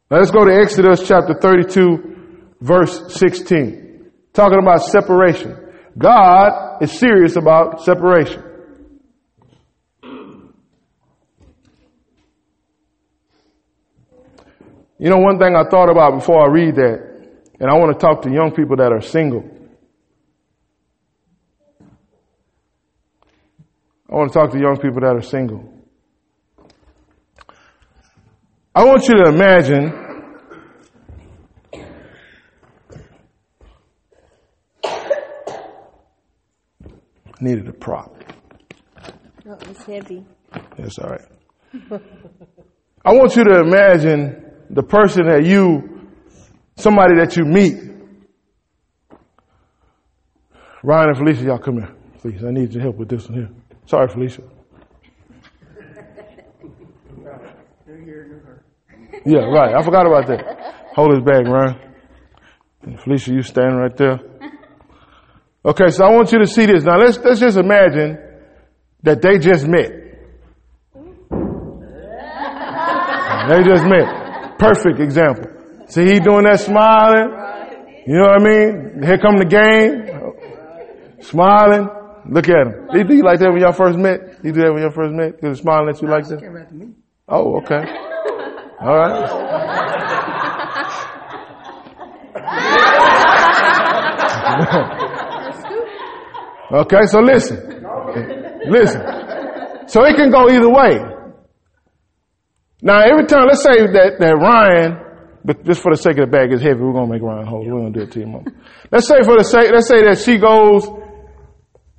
[0.08, 2.16] Now let's go to Exodus chapter 32
[2.60, 4.10] verse 16.
[4.32, 5.56] Talking about separation.
[5.98, 8.42] God is serious about separation.
[14.98, 17.28] You know, one thing I thought about before I read that,
[17.60, 19.44] and I want to talk to young people that are single.
[24.08, 25.75] I want to talk to young people that are single.
[28.76, 29.90] I want you to imagine
[37.40, 38.14] needed a prop.
[39.48, 40.26] Oh, it's heavy.
[40.76, 42.02] That's all right.
[43.02, 46.10] I want you to imagine the person that you,
[46.76, 47.76] somebody that you meet.
[50.82, 52.44] Ryan and Felicia, y'all come here, please.
[52.44, 53.48] I need your help with this one here.
[53.86, 54.42] Sorry, Felicia.
[59.26, 59.74] Yeah, right.
[59.74, 60.84] I forgot about that.
[60.94, 61.76] Hold his bag, Ryan.
[62.82, 64.20] And Felicia, you standing right there.
[65.64, 66.84] Okay, so I want you to see this.
[66.84, 68.18] Now let's let's just imagine
[69.02, 69.90] that they just met.
[73.48, 74.58] They just met.
[74.58, 75.50] Perfect example.
[75.88, 77.28] See, he doing that smiling.
[78.06, 79.02] You know what I mean?
[79.02, 81.20] Here come the game.
[81.20, 81.88] Smiling.
[82.30, 82.86] Look at him.
[82.92, 84.44] Did you like that when y'all first met?
[84.44, 85.40] You do that when y'all first met?
[85.40, 86.94] Did he smiling at you like that?
[87.28, 87.82] Oh, okay.
[88.80, 89.56] All right.
[96.72, 97.84] okay, so listen.
[98.68, 99.02] Listen.
[99.86, 100.98] So it can go either way.
[102.82, 104.98] Now, every time, let's say that, that Ryan,
[105.44, 107.66] but just for the sake of the bag is heavy, we're gonna make Ryan hold.
[107.66, 108.44] We're gonna do it to your mom.
[108.92, 110.86] Let's say for the sake, let's say that she goes,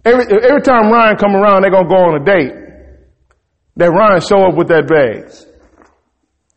[0.05, 2.53] every, every time Ryan come around, they're gonna go on a date.
[3.77, 5.31] That Ryan show up with that bag.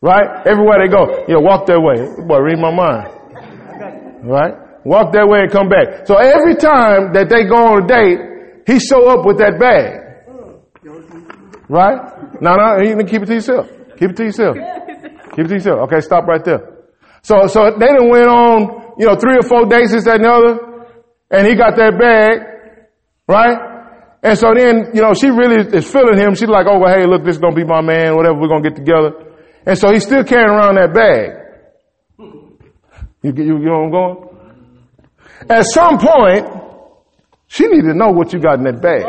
[0.01, 0.47] Right?
[0.47, 2.01] Everywhere they go, yeah, walk that way.
[2.25, 3.05] Boy, read my mind.
[4.25, 4.53] Right?
[4.83, 6.07] Walk that way and come back.
[6.07, 8.17] So every time that they go on a date,
[8.65, 10.01] he show up with that bag.
[11.69, 12.41] Right?
[12.41, 13.69] No, no, you can keep it to yourself.
[13.97, 14.57] Keep it to yourself.
[15.37, 15.79] Keep it to yourself.
[15.85, 16.81] Okay, stop right there.
[17.21, 20.25] So, so they done went on, you know, three or four dates, this, that, and
[20.25, 20.53] the other,
[21.29, 22.41] and he got that bag,
[23.29, 23.57] right?
[24.23, 26.33] And so then, you know, she really is feeling him.
[26.33, 28.65] She's like, oh, well, hey, look, this is gonna be my man, whatever, we're gonna
[28.65, 29.30] get together.
[29.65, 31.37] And so he's still carrying around that bag.
[33.23, 34.27] You, you, you know I'm going?
[35.49, 36.45] At some point,
[37.51, 39.03] She need to know what you got in that bag.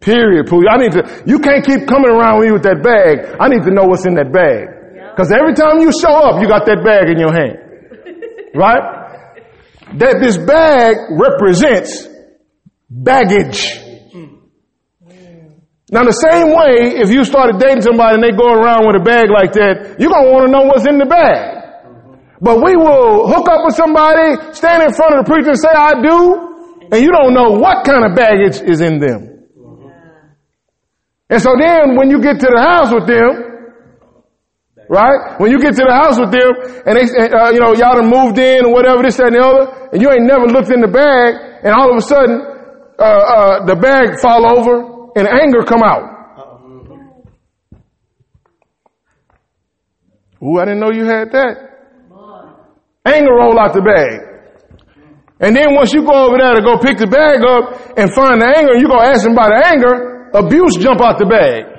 [0.00, 0.64] Period, Pooh.
[0.68, 3.36] I need to, you can't keep coming around with me with that bag.
[3.38, 5.14] I need to know what's in that bag.
[5.16, 7.56] Cause every time you show up, you got that bag in your hand.
[8.52, 8.82] Right?
[9.94, 12.08] That this bag represents
[12.90, 13.78] baggage.
[15.92, 19.04] Now the same way, if you started dating somebody and they go around with a
[19.04, 21.60] bag like that, you're gonna wanna know what's in the bag.
[22.40, 25.72] But we will hook up with somebody, stand in front of the preacher and say,
[25.72, 29.44] I do, and you don't know what kind of baggage is in them.
[31.28, 33.44] And so then when you get to the house with them,
[34.88, 35.36] right?
[35.40, 36.52] When you get to the house with them
[36.84, 39.44] and they, uh, you know, y'all done moved in or whatever, this, that, and the
[39.44, 42.40] other, and you ain't never looked in the bag, and all of a sudden,
[42.96, 46.14] uh, uh, the bag fall over and anger come out.
[50.42, 51.56] Ooh, I didn't know you had that.
[53.06, 54.20] Anger roll out the bag.
[55.40, 58.40] And then once you go over there to go pick the bag up and find
[58.40, 61.74] the anger, and you go ask them about the anger, abuse jump out the bag.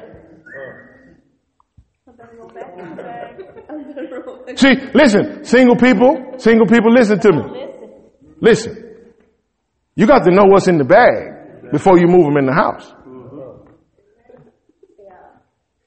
[4.57, 7.43] See, listen, single people, single people, listen to me.
[8.39, 8.81] Listen.
[9.95, 12.93] You got to know what's in the bag before you move them in the house.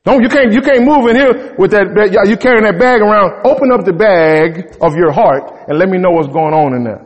[0.08, 2.16] No, you can't, you can't move in here with that bag.
[2.16, 3.44] You carrying that bag around.
[3.44, 6.88] Open up the bag of your heart and let me know what's going on in
[6.88, 7.04] there.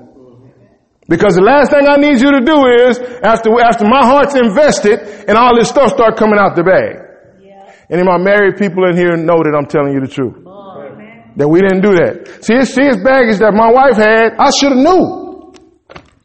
[1.10, 5.26] Because the last thing I need you to do is, after, after my heart's invested
[5.26, 7.02] and all this stuff start coming out the bag.
[7.90, 10.38] Any of my married people in here know that I'm telling you the truth.
[11.42, 12.44] That we didn't do that.
[12.46, 14.38] See, it's, see, it's baggage that my wife had.
[14.38, 15.50] I should have knew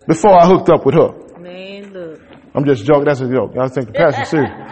[0.06, 1.42] before I hooked up with her.
[1.42, 2.22] Man, look.
[2.54, 3.10] I'm just joking.
[3.10, 3.58] That's a joke.
[3.58, 4.54] I think the pastor's serious.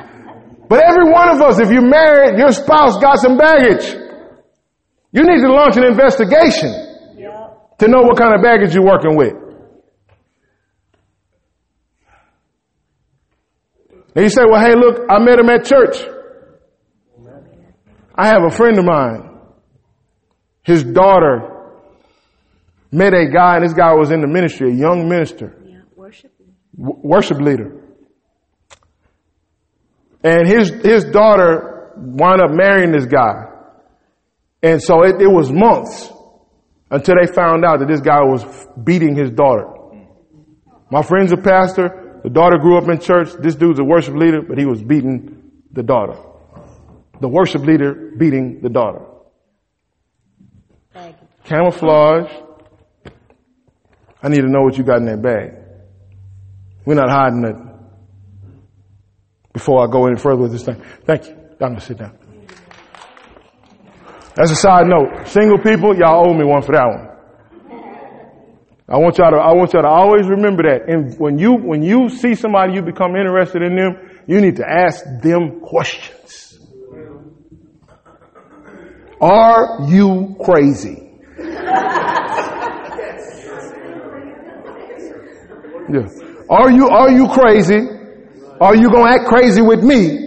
[0.67, 3.85] But every one of us, if you're married, your spouse got some baggage.
[5.11, 6.71] You need to launch an investigation
[7.79, 9.33] to know what kind of baggage you're working with.
[14.15, 15.97] And you say, well, hey, look, I met him at church.
[18.15, 19.29] I have a friend of mine.
[20.63, 21.51] His daughter
[22.91, 26.31] met a guy, and this guy was in the ministry, a young minister, Yeah, worship.
[26.77, 27.81] w- worship leader.
[30.25, 33.45] And his, his daughter wound up marrying this guy.
[34.63, 36.11] And so it, it was months
[36.89, 38.43] until they found out that this guy was
[38.83, 39.67] beating his daughter.
[40.89, 42.21] My friend's a pastor.
[42.23, 43.33] The daughter grew up in church.
[43.39, 46.19] This dude's a worship leader, but he was beating the daughter.
[47.21, 49.05] The worship leader beating the daughter.
[50.91, 51.19] Baggage.
[51.43, 52.31] Camouflage.
[54.23, 55.51] I need to know what you got in that bag.
[56.83, 57.74] We're not hiding nothing.
[59.55, 60.83] Before I go any further with this thing.
[61.05, 61.31] Thank you.
[61.33, 62.11] I'm gonna sit down.
[64.35, 65.29] That's a side note.
[65.29, 67.07] Single people, y'all owe me one for that one.
[68.89, 70.89] I want y'all to, I want y'all to always remember that.
[70.89, 74.69] And when you, when you see somebody you become interested in them, you need to
[74.69, 76.59] ask them questions.
[79.21, 81.01] Are you crazy?
[85.87, 86.07] Yeah.
[86.49, 87.94] Are you, are you crazy?
[88.59, 90.25] Are you gonna act crazy with me?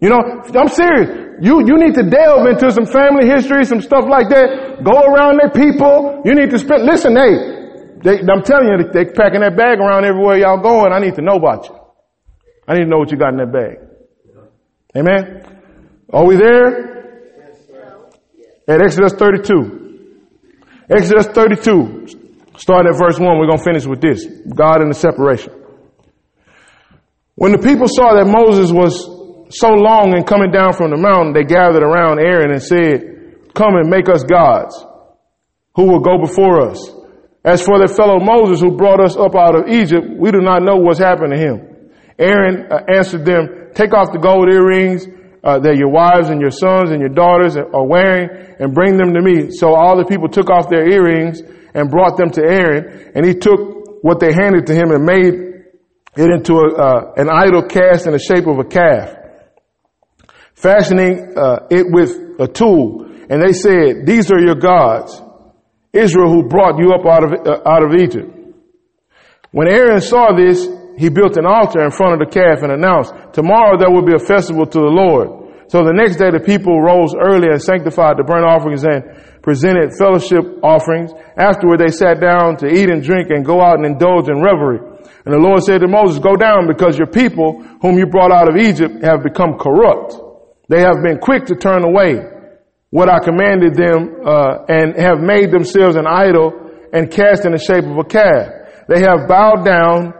[0.00, 0.20] You know,
[0.54, 1.24] I'm serious.
[1.40, 4.84] You, you need to delve into some family history, some stuff like that.
[4.84, 6.20] Go around their people.
[6.24, 10.04] You need to spend, listen, hey, they, I'm telling you, they, packing that bag around
[10.04, 10.92] everywhere y'all going.
[10.92, 11.76] I need to know about you.
[12.68, 13.80] I need to know what you got in that bag.
[14.94, 15.60] Amen.
[16.12, 16.92] Are we there?
[18.68, 20.20] At Exodus 32.
[20.90, 22.06] Exodus 32.
[22.58, 24.26] Starting at verse 1, we're going to finish with this.
[24.54, 25.63] God and the separation.
[27.36, 28.94] When the people saw that Moses was
[29.50, 33.74] so long in coming down from the mountain, they gathered around Aaron and said, come
[33.74, 34.74] and make us gods
[35.74, 36.78] who will go before us.
[37.44, 40.62] As for their fellow Moses who brought us up out of Egypt, we do not
[40.62, 41.90] know what's happened to him.
[42.18, 45.06] Aaron uh, answered them, take off the gold earrings
[45.42, 49.12] uh, that your wives and your sons and your daughters are wearing and bring them
[49.12, 49.50] to me.
[49.50, 51.42] So all the people took off their earrings
[51.74, 55.53] and brought them to Aaron and he took what they handed to him and made
[56.16, 59.14] it into a, uh, an idol cast in the shape of a calf,
[60.54, 63.06] fashioning uh, it with a tool.
[63.28, 65.20] And they said, these are your gods,
[65.92, 68.30] Israel who brought you up out of, uh, out of Egypt.
[69.50, 73.14] When Aaron saw this, he built an altar in front of the calf and announced,
[73.32, 75.66] tomorrow there will be a festival to the Lord.
[75.66, 79.02] So the next day the people rose early and sanctified the burnt offerings and
[79.42, 81.10] presented fellowship offerings.
[81.36, 84.93] Afterward they sat down to eat and drink and go out and indulge in revelry.
[85.24, 88.48] And the Lord said to Moses, go down because your people whom you brought out
[88.48, 90.14] of Egypt have become corrupt.
[90.68, 92.20] They have been quick to turn away
[92.90, 96.52] what I commanded them, uh, and have made themselves an idol
[96.92, 98.46] and cast in the shape of a calf.
[98.86, 100.14] They have bowed down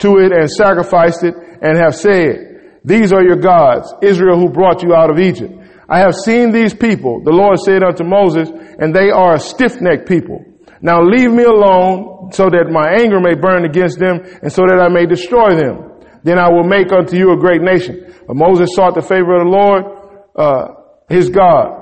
[0.00, 4.82] to it and sacrificed it and have said, these are your gods, Israel who brought
[4.82, 5.54] you out of Egypt.
[5.88, 10.06] I have seen these people, the Lord said unto Moses, and they are a stiff-necked
[10.06, 10.44] people.
[10.82, 14.80] Now leave me alone so that my anger may burn against them and so that
[14.80, 16.00] I may destroy them.
[16.22, 18.14] Then I will make unto you a great nation.
[18.26, 19.82] But Moses sought the favor of the Lord,
[20.36, 20.68] uh,
[21.08, 21.76] his God.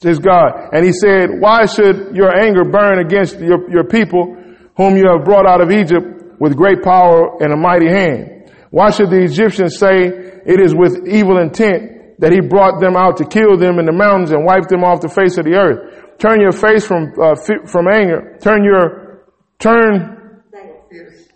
[0.00, 0.70] His God.
[0.72, 4.36] And he said, why should your anger burn against your, your people
[4.76, 8.52] whom you have brought out of Egypt with great power and a mighty hand?
[8.70, 13.18] Why should the Egyptians say it is with evil intent that he brought them out
[13.18, 16.05] to kill them in the mountains and wipe them off the face of the earth.
[16.18, 17.34] Turn your face from, uh,
[17.66, 18.38] from anger.
[18.40, 19.24] Turn your,
[19.58, 20.42] turn,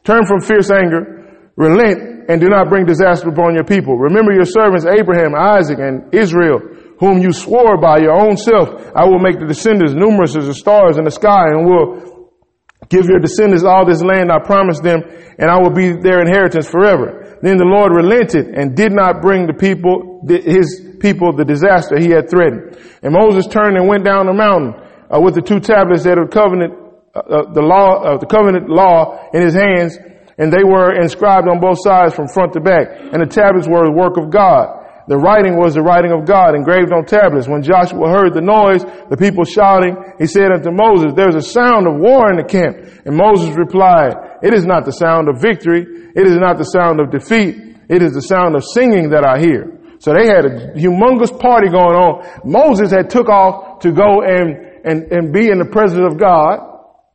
[0.05, 1.53] turn from fierce anger.
[1.57, 3.99] Relent and do not bring disaster upon your people.
[3.99, 6.61] Remember your servants Abraham, Isaac, and Israel,
[6.99, 8.71] whom you swore by your own self.
[8.95, 12.31] I will make the descendants numerous as the stars in the sky and will
[12.89, 15.03] give your descendants all this land I promised them
[15.39, 17.39] and I will be their inheritance forever.
[17.43, 22.11] Then the Lord relented and did not bring the people, his people, the disaster he
[22.11, 22.77] had threatened.
[23.03, 24.75] And Moses turned and went down the mountain
[25.09, 26.75] uh, with the two tablets that of covenant,
[27.15, 29.99] uh, uh, the law, uh, the covenant law in his hands,
[30.39, 32.89] and they were inscribed on both sides from front to back.
[33.13, 34.81] And the tablets were the work of God.
[35.09, 37.49] The writing was the writing of God engraved on tablets.
[37.49, 41.89] When Joshua heard the noise, the people shouting, he said unto Moses, there's a sound
[41.89, 42.79] of war in the camp.
[43.05, 45.83] And Moses replied, it is not the sound of victory.
[46.15, 47.59] It is not the sound of defeat.
[47.89, 49.80] It is the sound of singing that I hear.
[50.01, 52.25] So they had a humongous party going on.
[52.43, 56.57] Moses had took off to go and, and, and be in the presence of God,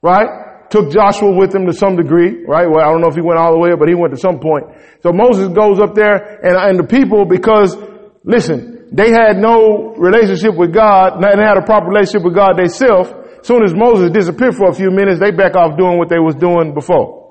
[0.04, 0.70] right?
[0.70, 2.70] Took Joshua with him to some degree, right?
[2.70, 4.40] Well, I don't know if he went all the way but he went to some
[4.40, 4.70] point.
[5.02, 7.76] So Moses goes up there and, and the people, because
[8.24, 13.10] listen, they had no relationship with God, they had a proper relationship with God themselves.
[13.42, 16.36] Soon as Moses disappeared for a few minutes, they back off doing what they was
[16.36, 17.25] doing before.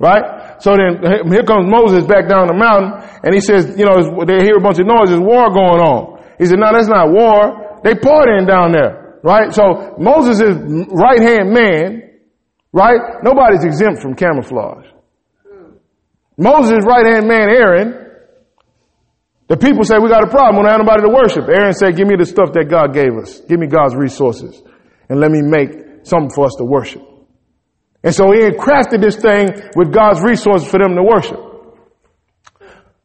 [0.00, 0.56] Right?
[0.64, 4.40] So then here comes Moses back down the mountain and he says, you know, they
[4.40, 6.24] hear a bunch of noise, there's war going on.
[6.40, 7.78] He said, no, that's not war.
[7.84, 9.20] They partying down there.
[9.22, 9.52] Right?
[9.52, 10.56] So Moses is
[10.88, 12.16] right hand man.
[12.72, 13.20] Right?
[13.22, 14.88] Nobody's exempt from camouflage.
[16.38, 18.06] Moses' right hand man, Aaron,
[19.48, 20.56] the people say, we got a problem.
[20.56, 21.44] We don't have nobody to worship.
[21.44, 23.40] Aaron said, give me the stuff that God gave us.
[23.40, 24.62] Give me God's resources
[25.10, 27.02] and let me make something for us to worship.
[28.02, 31.50] And so he had crafted this thing with God's resources for them to worship.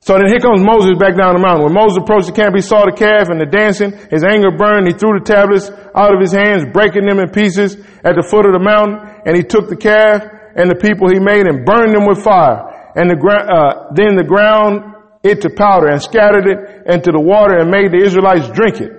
[0.06, 1.66] So then here comes Moses back down the mountain.
[1.66, 3.90] When Moses approached the camp, he saw the calf and the dancing.
[4.14, 4.86] His anger burned.
[4.86, 5.66] He threw the tablets
[5.98, 7.74] out of his hands, breaking them in pieces
[8.06, 9.02] at the foot of the mountain.
[9.26, 10.22] And he took the calf
[10.54, 12.94] and the people he made and burned them with fire.
[12.94, 14.94] And the uh, then the ground
[15.26, 18.94] it to powder and scattered it into the water and made the Israelites drink it.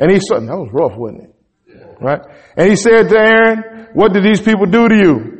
[0.00, 1.32] And he said, that was rough, wasn't it?
[2.00, 2.24] Right?
[2.56, 5.35] And he said to Aaron, what did these people do to you?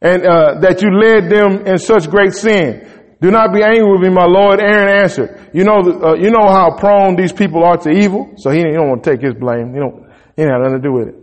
[0.00, 2.86] And, uh, that you led them in such great sin.
[3.20, 4.60] Do not be angry with me, my Lord.
[4.60, 8.30] Aaron answered, you know, uh, you know how prone these people are to evil.
[8.36, 9.74] So he, he don't want to take his blame.
[9.74, 11.16] He don't, he have nothing to do with it.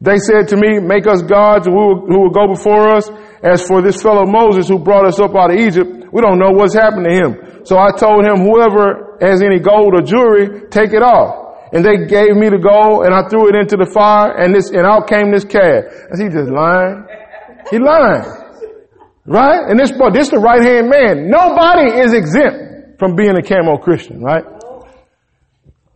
[0.00, 3.08] They said to me, make us gods who will, who will go before us.
[3.42, 6.50] As for this fellow Moses who brought us up out of Egypt, we don't know
[6.50, 7.64] what's happened to him.
[7.64, 11.70] So I told him, whoever has any gold or jewelry, take it off.
[11.72, 14.70] And they gave me the gold and I threw it into the fire and this,
[14.70, 15.84] and out came this calf.
[16.10, 17.06] Is he just lying?
[17.70, 18.24] He lying.
[19.26, 19.68] Right?
[19.68, 21.28] And this, boy, this the right hand man.
[21.28, 24.44] Nobody is exempt from being a camo Christian, right?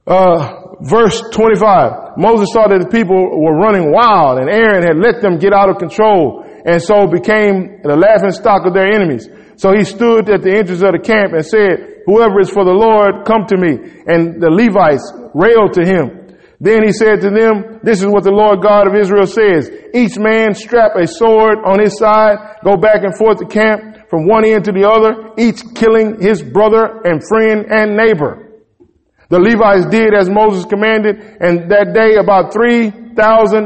[0.06, 2.18] Uh, verse 25.
[2.18, 5.70] Moses saw that the people were running wild and Aaron had let them get out
[5.70, 9.28] of control and so became the laughing stock of their enemies.
[9.56, 12.72] So he stood at the entrance of the camp and said, whoever is for the
[12.74, 13.76] Lord, come to me.
[14.08, 15.04] And the Levites
[15.34, 16.19] railed to him.
[16.61, 19.72] Then he said to them, this is what the Lord God of Israel says.
[19.96, 24.28] Each man strap a sword on his side, go back and forth to camp from
[24.28, 28.61] one end to the other, each killing his brother and friend and neighbor.
[29.32, 33.16] The Levites did as Moses commanded, and that day about 3,000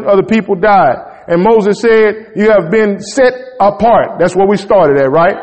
[0.06, 1.26] of the people died.
[1.26, 4.20] And Moses said, you have been set apart.
[4.20, 5.34] That's where we started at, right?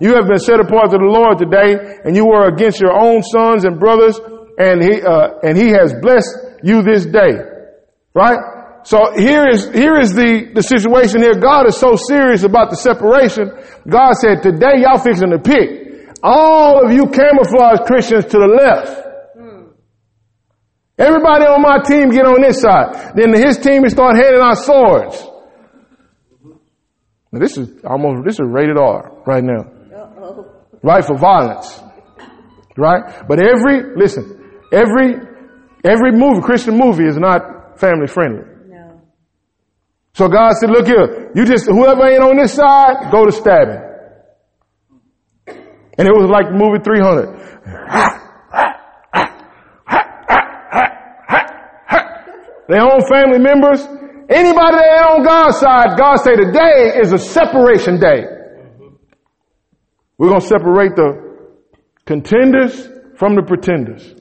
[0.00, 3.22] You have been set apart to the Lord today, and you were against your own
[3.22, 4.18] sons and brothers,
[4.58, 7.38] and he, uh, and he has blessed you this day.
[8.12, 8.38] Right?
[8.82, 11.34] So here is, here is the, the situation here.
[11.34, 13.50] God is so serious about the separation.
[13.88, 16.14] God said, today y'all fixing to pick.
[16.22, 18.94] All of you camouflage Christians to the left.
[19.36, 19.70] Hmm.
[20.98, 23.14] Everybody on my team get on this side.
[23.14, 25.22] Then his team will start handing out swords.
[27.32, 29.66] Now this is almost, this is rated R right now.
[29.92, 30.46] Uh-oh.
[30.82, 31.80] Right for violence.
[32.76, 33.02] Right?
[33.26, 35.35] But every, listen, every,
[35.86, 38.44] every movie, Christian movie is not family friendly.
[38.68, 39.00] No.
[40.14, 43.82] So God said, look here, you just, whoever ain't on this side, go to stabbing.
[45.98, 47.46] And it was like movie 300.
[52.68, 53.80] Their own family members,
[54.28, 58.24] anybody that ain't on God's side, God say today is a separation day.
[60.18, 61.36] We're going to separate the
[62.06, 64.14] contenders from the pretenders.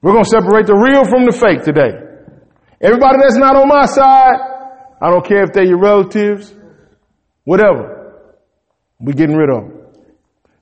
[0.00, 1.90] We're going to separate the real from the fake today.
[2.80, 4.38] Everybody that's not on my side,
[5.00, 6.54] I don't care if they're your relatives,
[7.44, 8.14] whatever.
[9.00, 9.78] We're getting rid of them.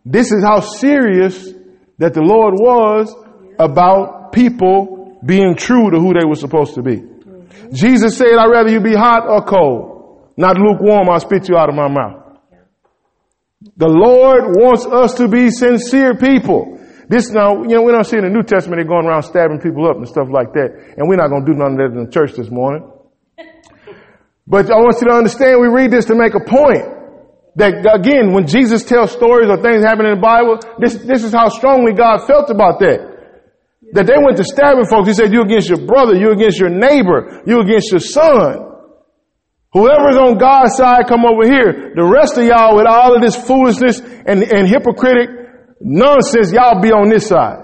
[0.05, 1.53] This is how serious
[1.99, 3.15] that the Lord was
[3.59, 7.03] about people being true to who they were supposed to be.
[7.73, 11.69] Jesus said, I'd rather you be hot or cold, not lukewarm, I'll spit you out
[11.69, 12.23] of my mouth.
[13.77, 16.76] The Lord wants us to be sincere people.
[17.09, 19.61] This now, you know, we don't see in the New Testament they're going around stabbing
[19.61, 20.75] people up and stuff like that.
[20.99, 22.91] And we're not going to do none of that in the church this morning.
[24.49, 26.87] But I want you to understand we read this to make a point.
[27.59, 31.35] That again, when Jesus tells stories or things happening in the Bible, this, this is
[31.35, 33.01] how strongly God felt about that.
[33.91, 35.09] That they went to stabbing folks.
[35.09, 38.71] He said, you against your brother, you against your neighbor, you against your son.
[39.73, 41.91] Whoever's on God's side, come over here.
[41.95, 45.46] The rest of y'all with all of this foolishness and, and hypocritic
[45.81, 47.63] nonsense, y'all be on this side.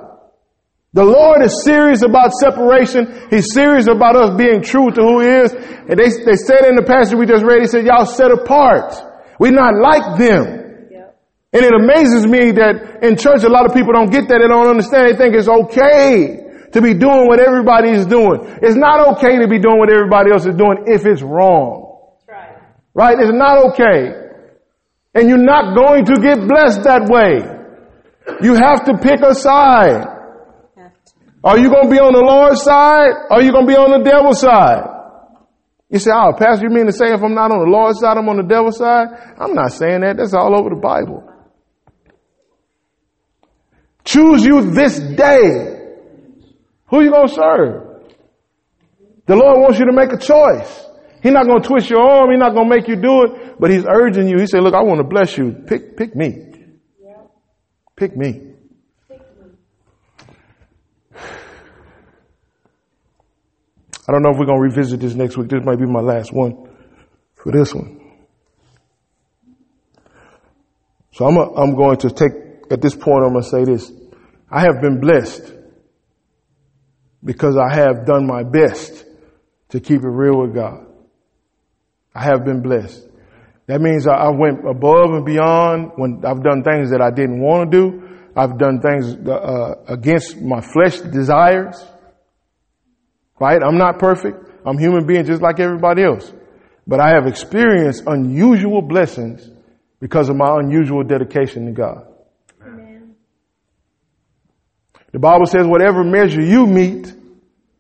[0.95, 3.29] The Lord is serious about separation.
[3.31, 5.53] He's serious about us being true to who He is.
[5.53, 8.93] And they, they said in the passage we just read, He said, y'all set apart.
[9.41, 10.63] We're not like them.
[11.53, 14.41] And it amazes me that in church a lot of people don't get that.
[14.41, 15.13] They don't understand.
[15.13, 18.41] They think it's okay to be doing what everybody is doing.
[18.65, 22.09] It's not okay to be doing what everybody else is doing if it's wrong.
[22.27, 22.57] Right.
[22.95, 23.17] right?
[23.21, 24.17] It's not okay.
[25.13, 27.62] And you're not going to get blessed that way.
[28.41, 30.07] You have to pick a side.
[31.45, 33.11] Are you going to be on the Lord's side?
[33.31, 34.89] Or are you going to be on the devil's side?
[35.91, 38.17] You say, oh, Pastor, you mean to say if I'm not on the Lord's side,
[38.17, 39.09] I'm on the devil's side?
[39.39, 40.17] I'm not saying that.
[40.17, 41.29] That's all over the Bible.
[44.05, 45.81] Choose you this day.
[46.89, 48.03] Who you going to serve?
[49.27, 50.87] The Lord wants you to make a choice.
[51.23, 52.31] He's not going to twist your arm.
[52.31, 54.39] He's not going to make you do it, but he's urging you.
[54.39, 55.53] He said, look, I want to bless you.
[55.67, 56.52] Pick, pick me.
[58.03, 58.41] Pick me.
[61.15, 61.21] I
[64.09, 65.49] don't know if we're going to revisit this next week.
[65.49, 66.69] This might be my last one
[67.37, 68.01] for this one.
[71.13, 72.33] So I'm, a, I'm going to take,
[72.73, 73.93] at this point, I'm going to say this.
[74.51, 75.53] I have been blessed
[77.23, 79.05] because I have done my best
[79.69, 80.89] to keep it real with God.
[82.13, 83.12] I have been blessed.
[83.73, 87.73] That means I went above and beyond when I've done things that I didn't want
[87.73, 88.19] to do.
[88.37, 91.83] I've done things uh, against my flesh desires.
[93.41, 93.63] Right?
[93.63, 94.37] I'm not perfect.
[94.67, 96.31] I'm human being just like everybody else.
[96.87, 99.49] But I have experienced unusual blessings
[100.01, 102.07] because of my unusual dedication to God.
[102.61, 103.15] Amen.
[105.13, 107.11] The Bible says whatever measure you mete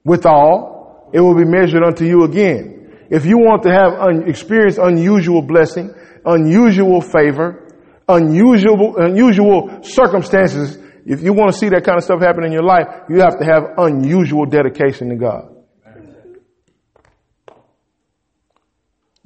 [0.06, 2.81] withal, it will be measured unto you again.
[3.12, 5.94] If you want to have un- experience unusual blessing,
[6.24, 7.68] unusual favor,
[8.08, 12.62] unusual, unusual circumstances, if you want to see that kind of stuff happen in your
[12.62, 15.54] life, you have to have unusual dedication to God.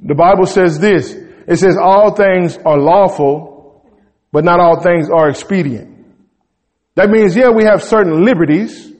[0.01, 1.13] The Bible says this.
[1.47, 3.87] It says all things are lawful,
[4.33, 6.07] but not all things are expedient.
[6.97, 8.91] That means, yeah, we have certain liberties,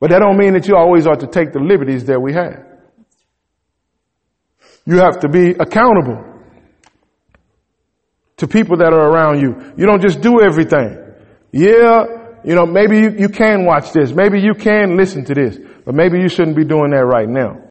[0.00, 2.71] but that don't mean that you always ought to take the liberties that we have.
[4.84, 6.32] You have to be accountable
[8.38, 9.72] to people that are around you.
[9.76, 10.98] You don't just do everything.
[11.52, 14.12] Yeah, you know, maybe you, you can watch this.
[14.12, 17.60] Maybe you can listen to this, but maybe you shouldn't be doing that right now.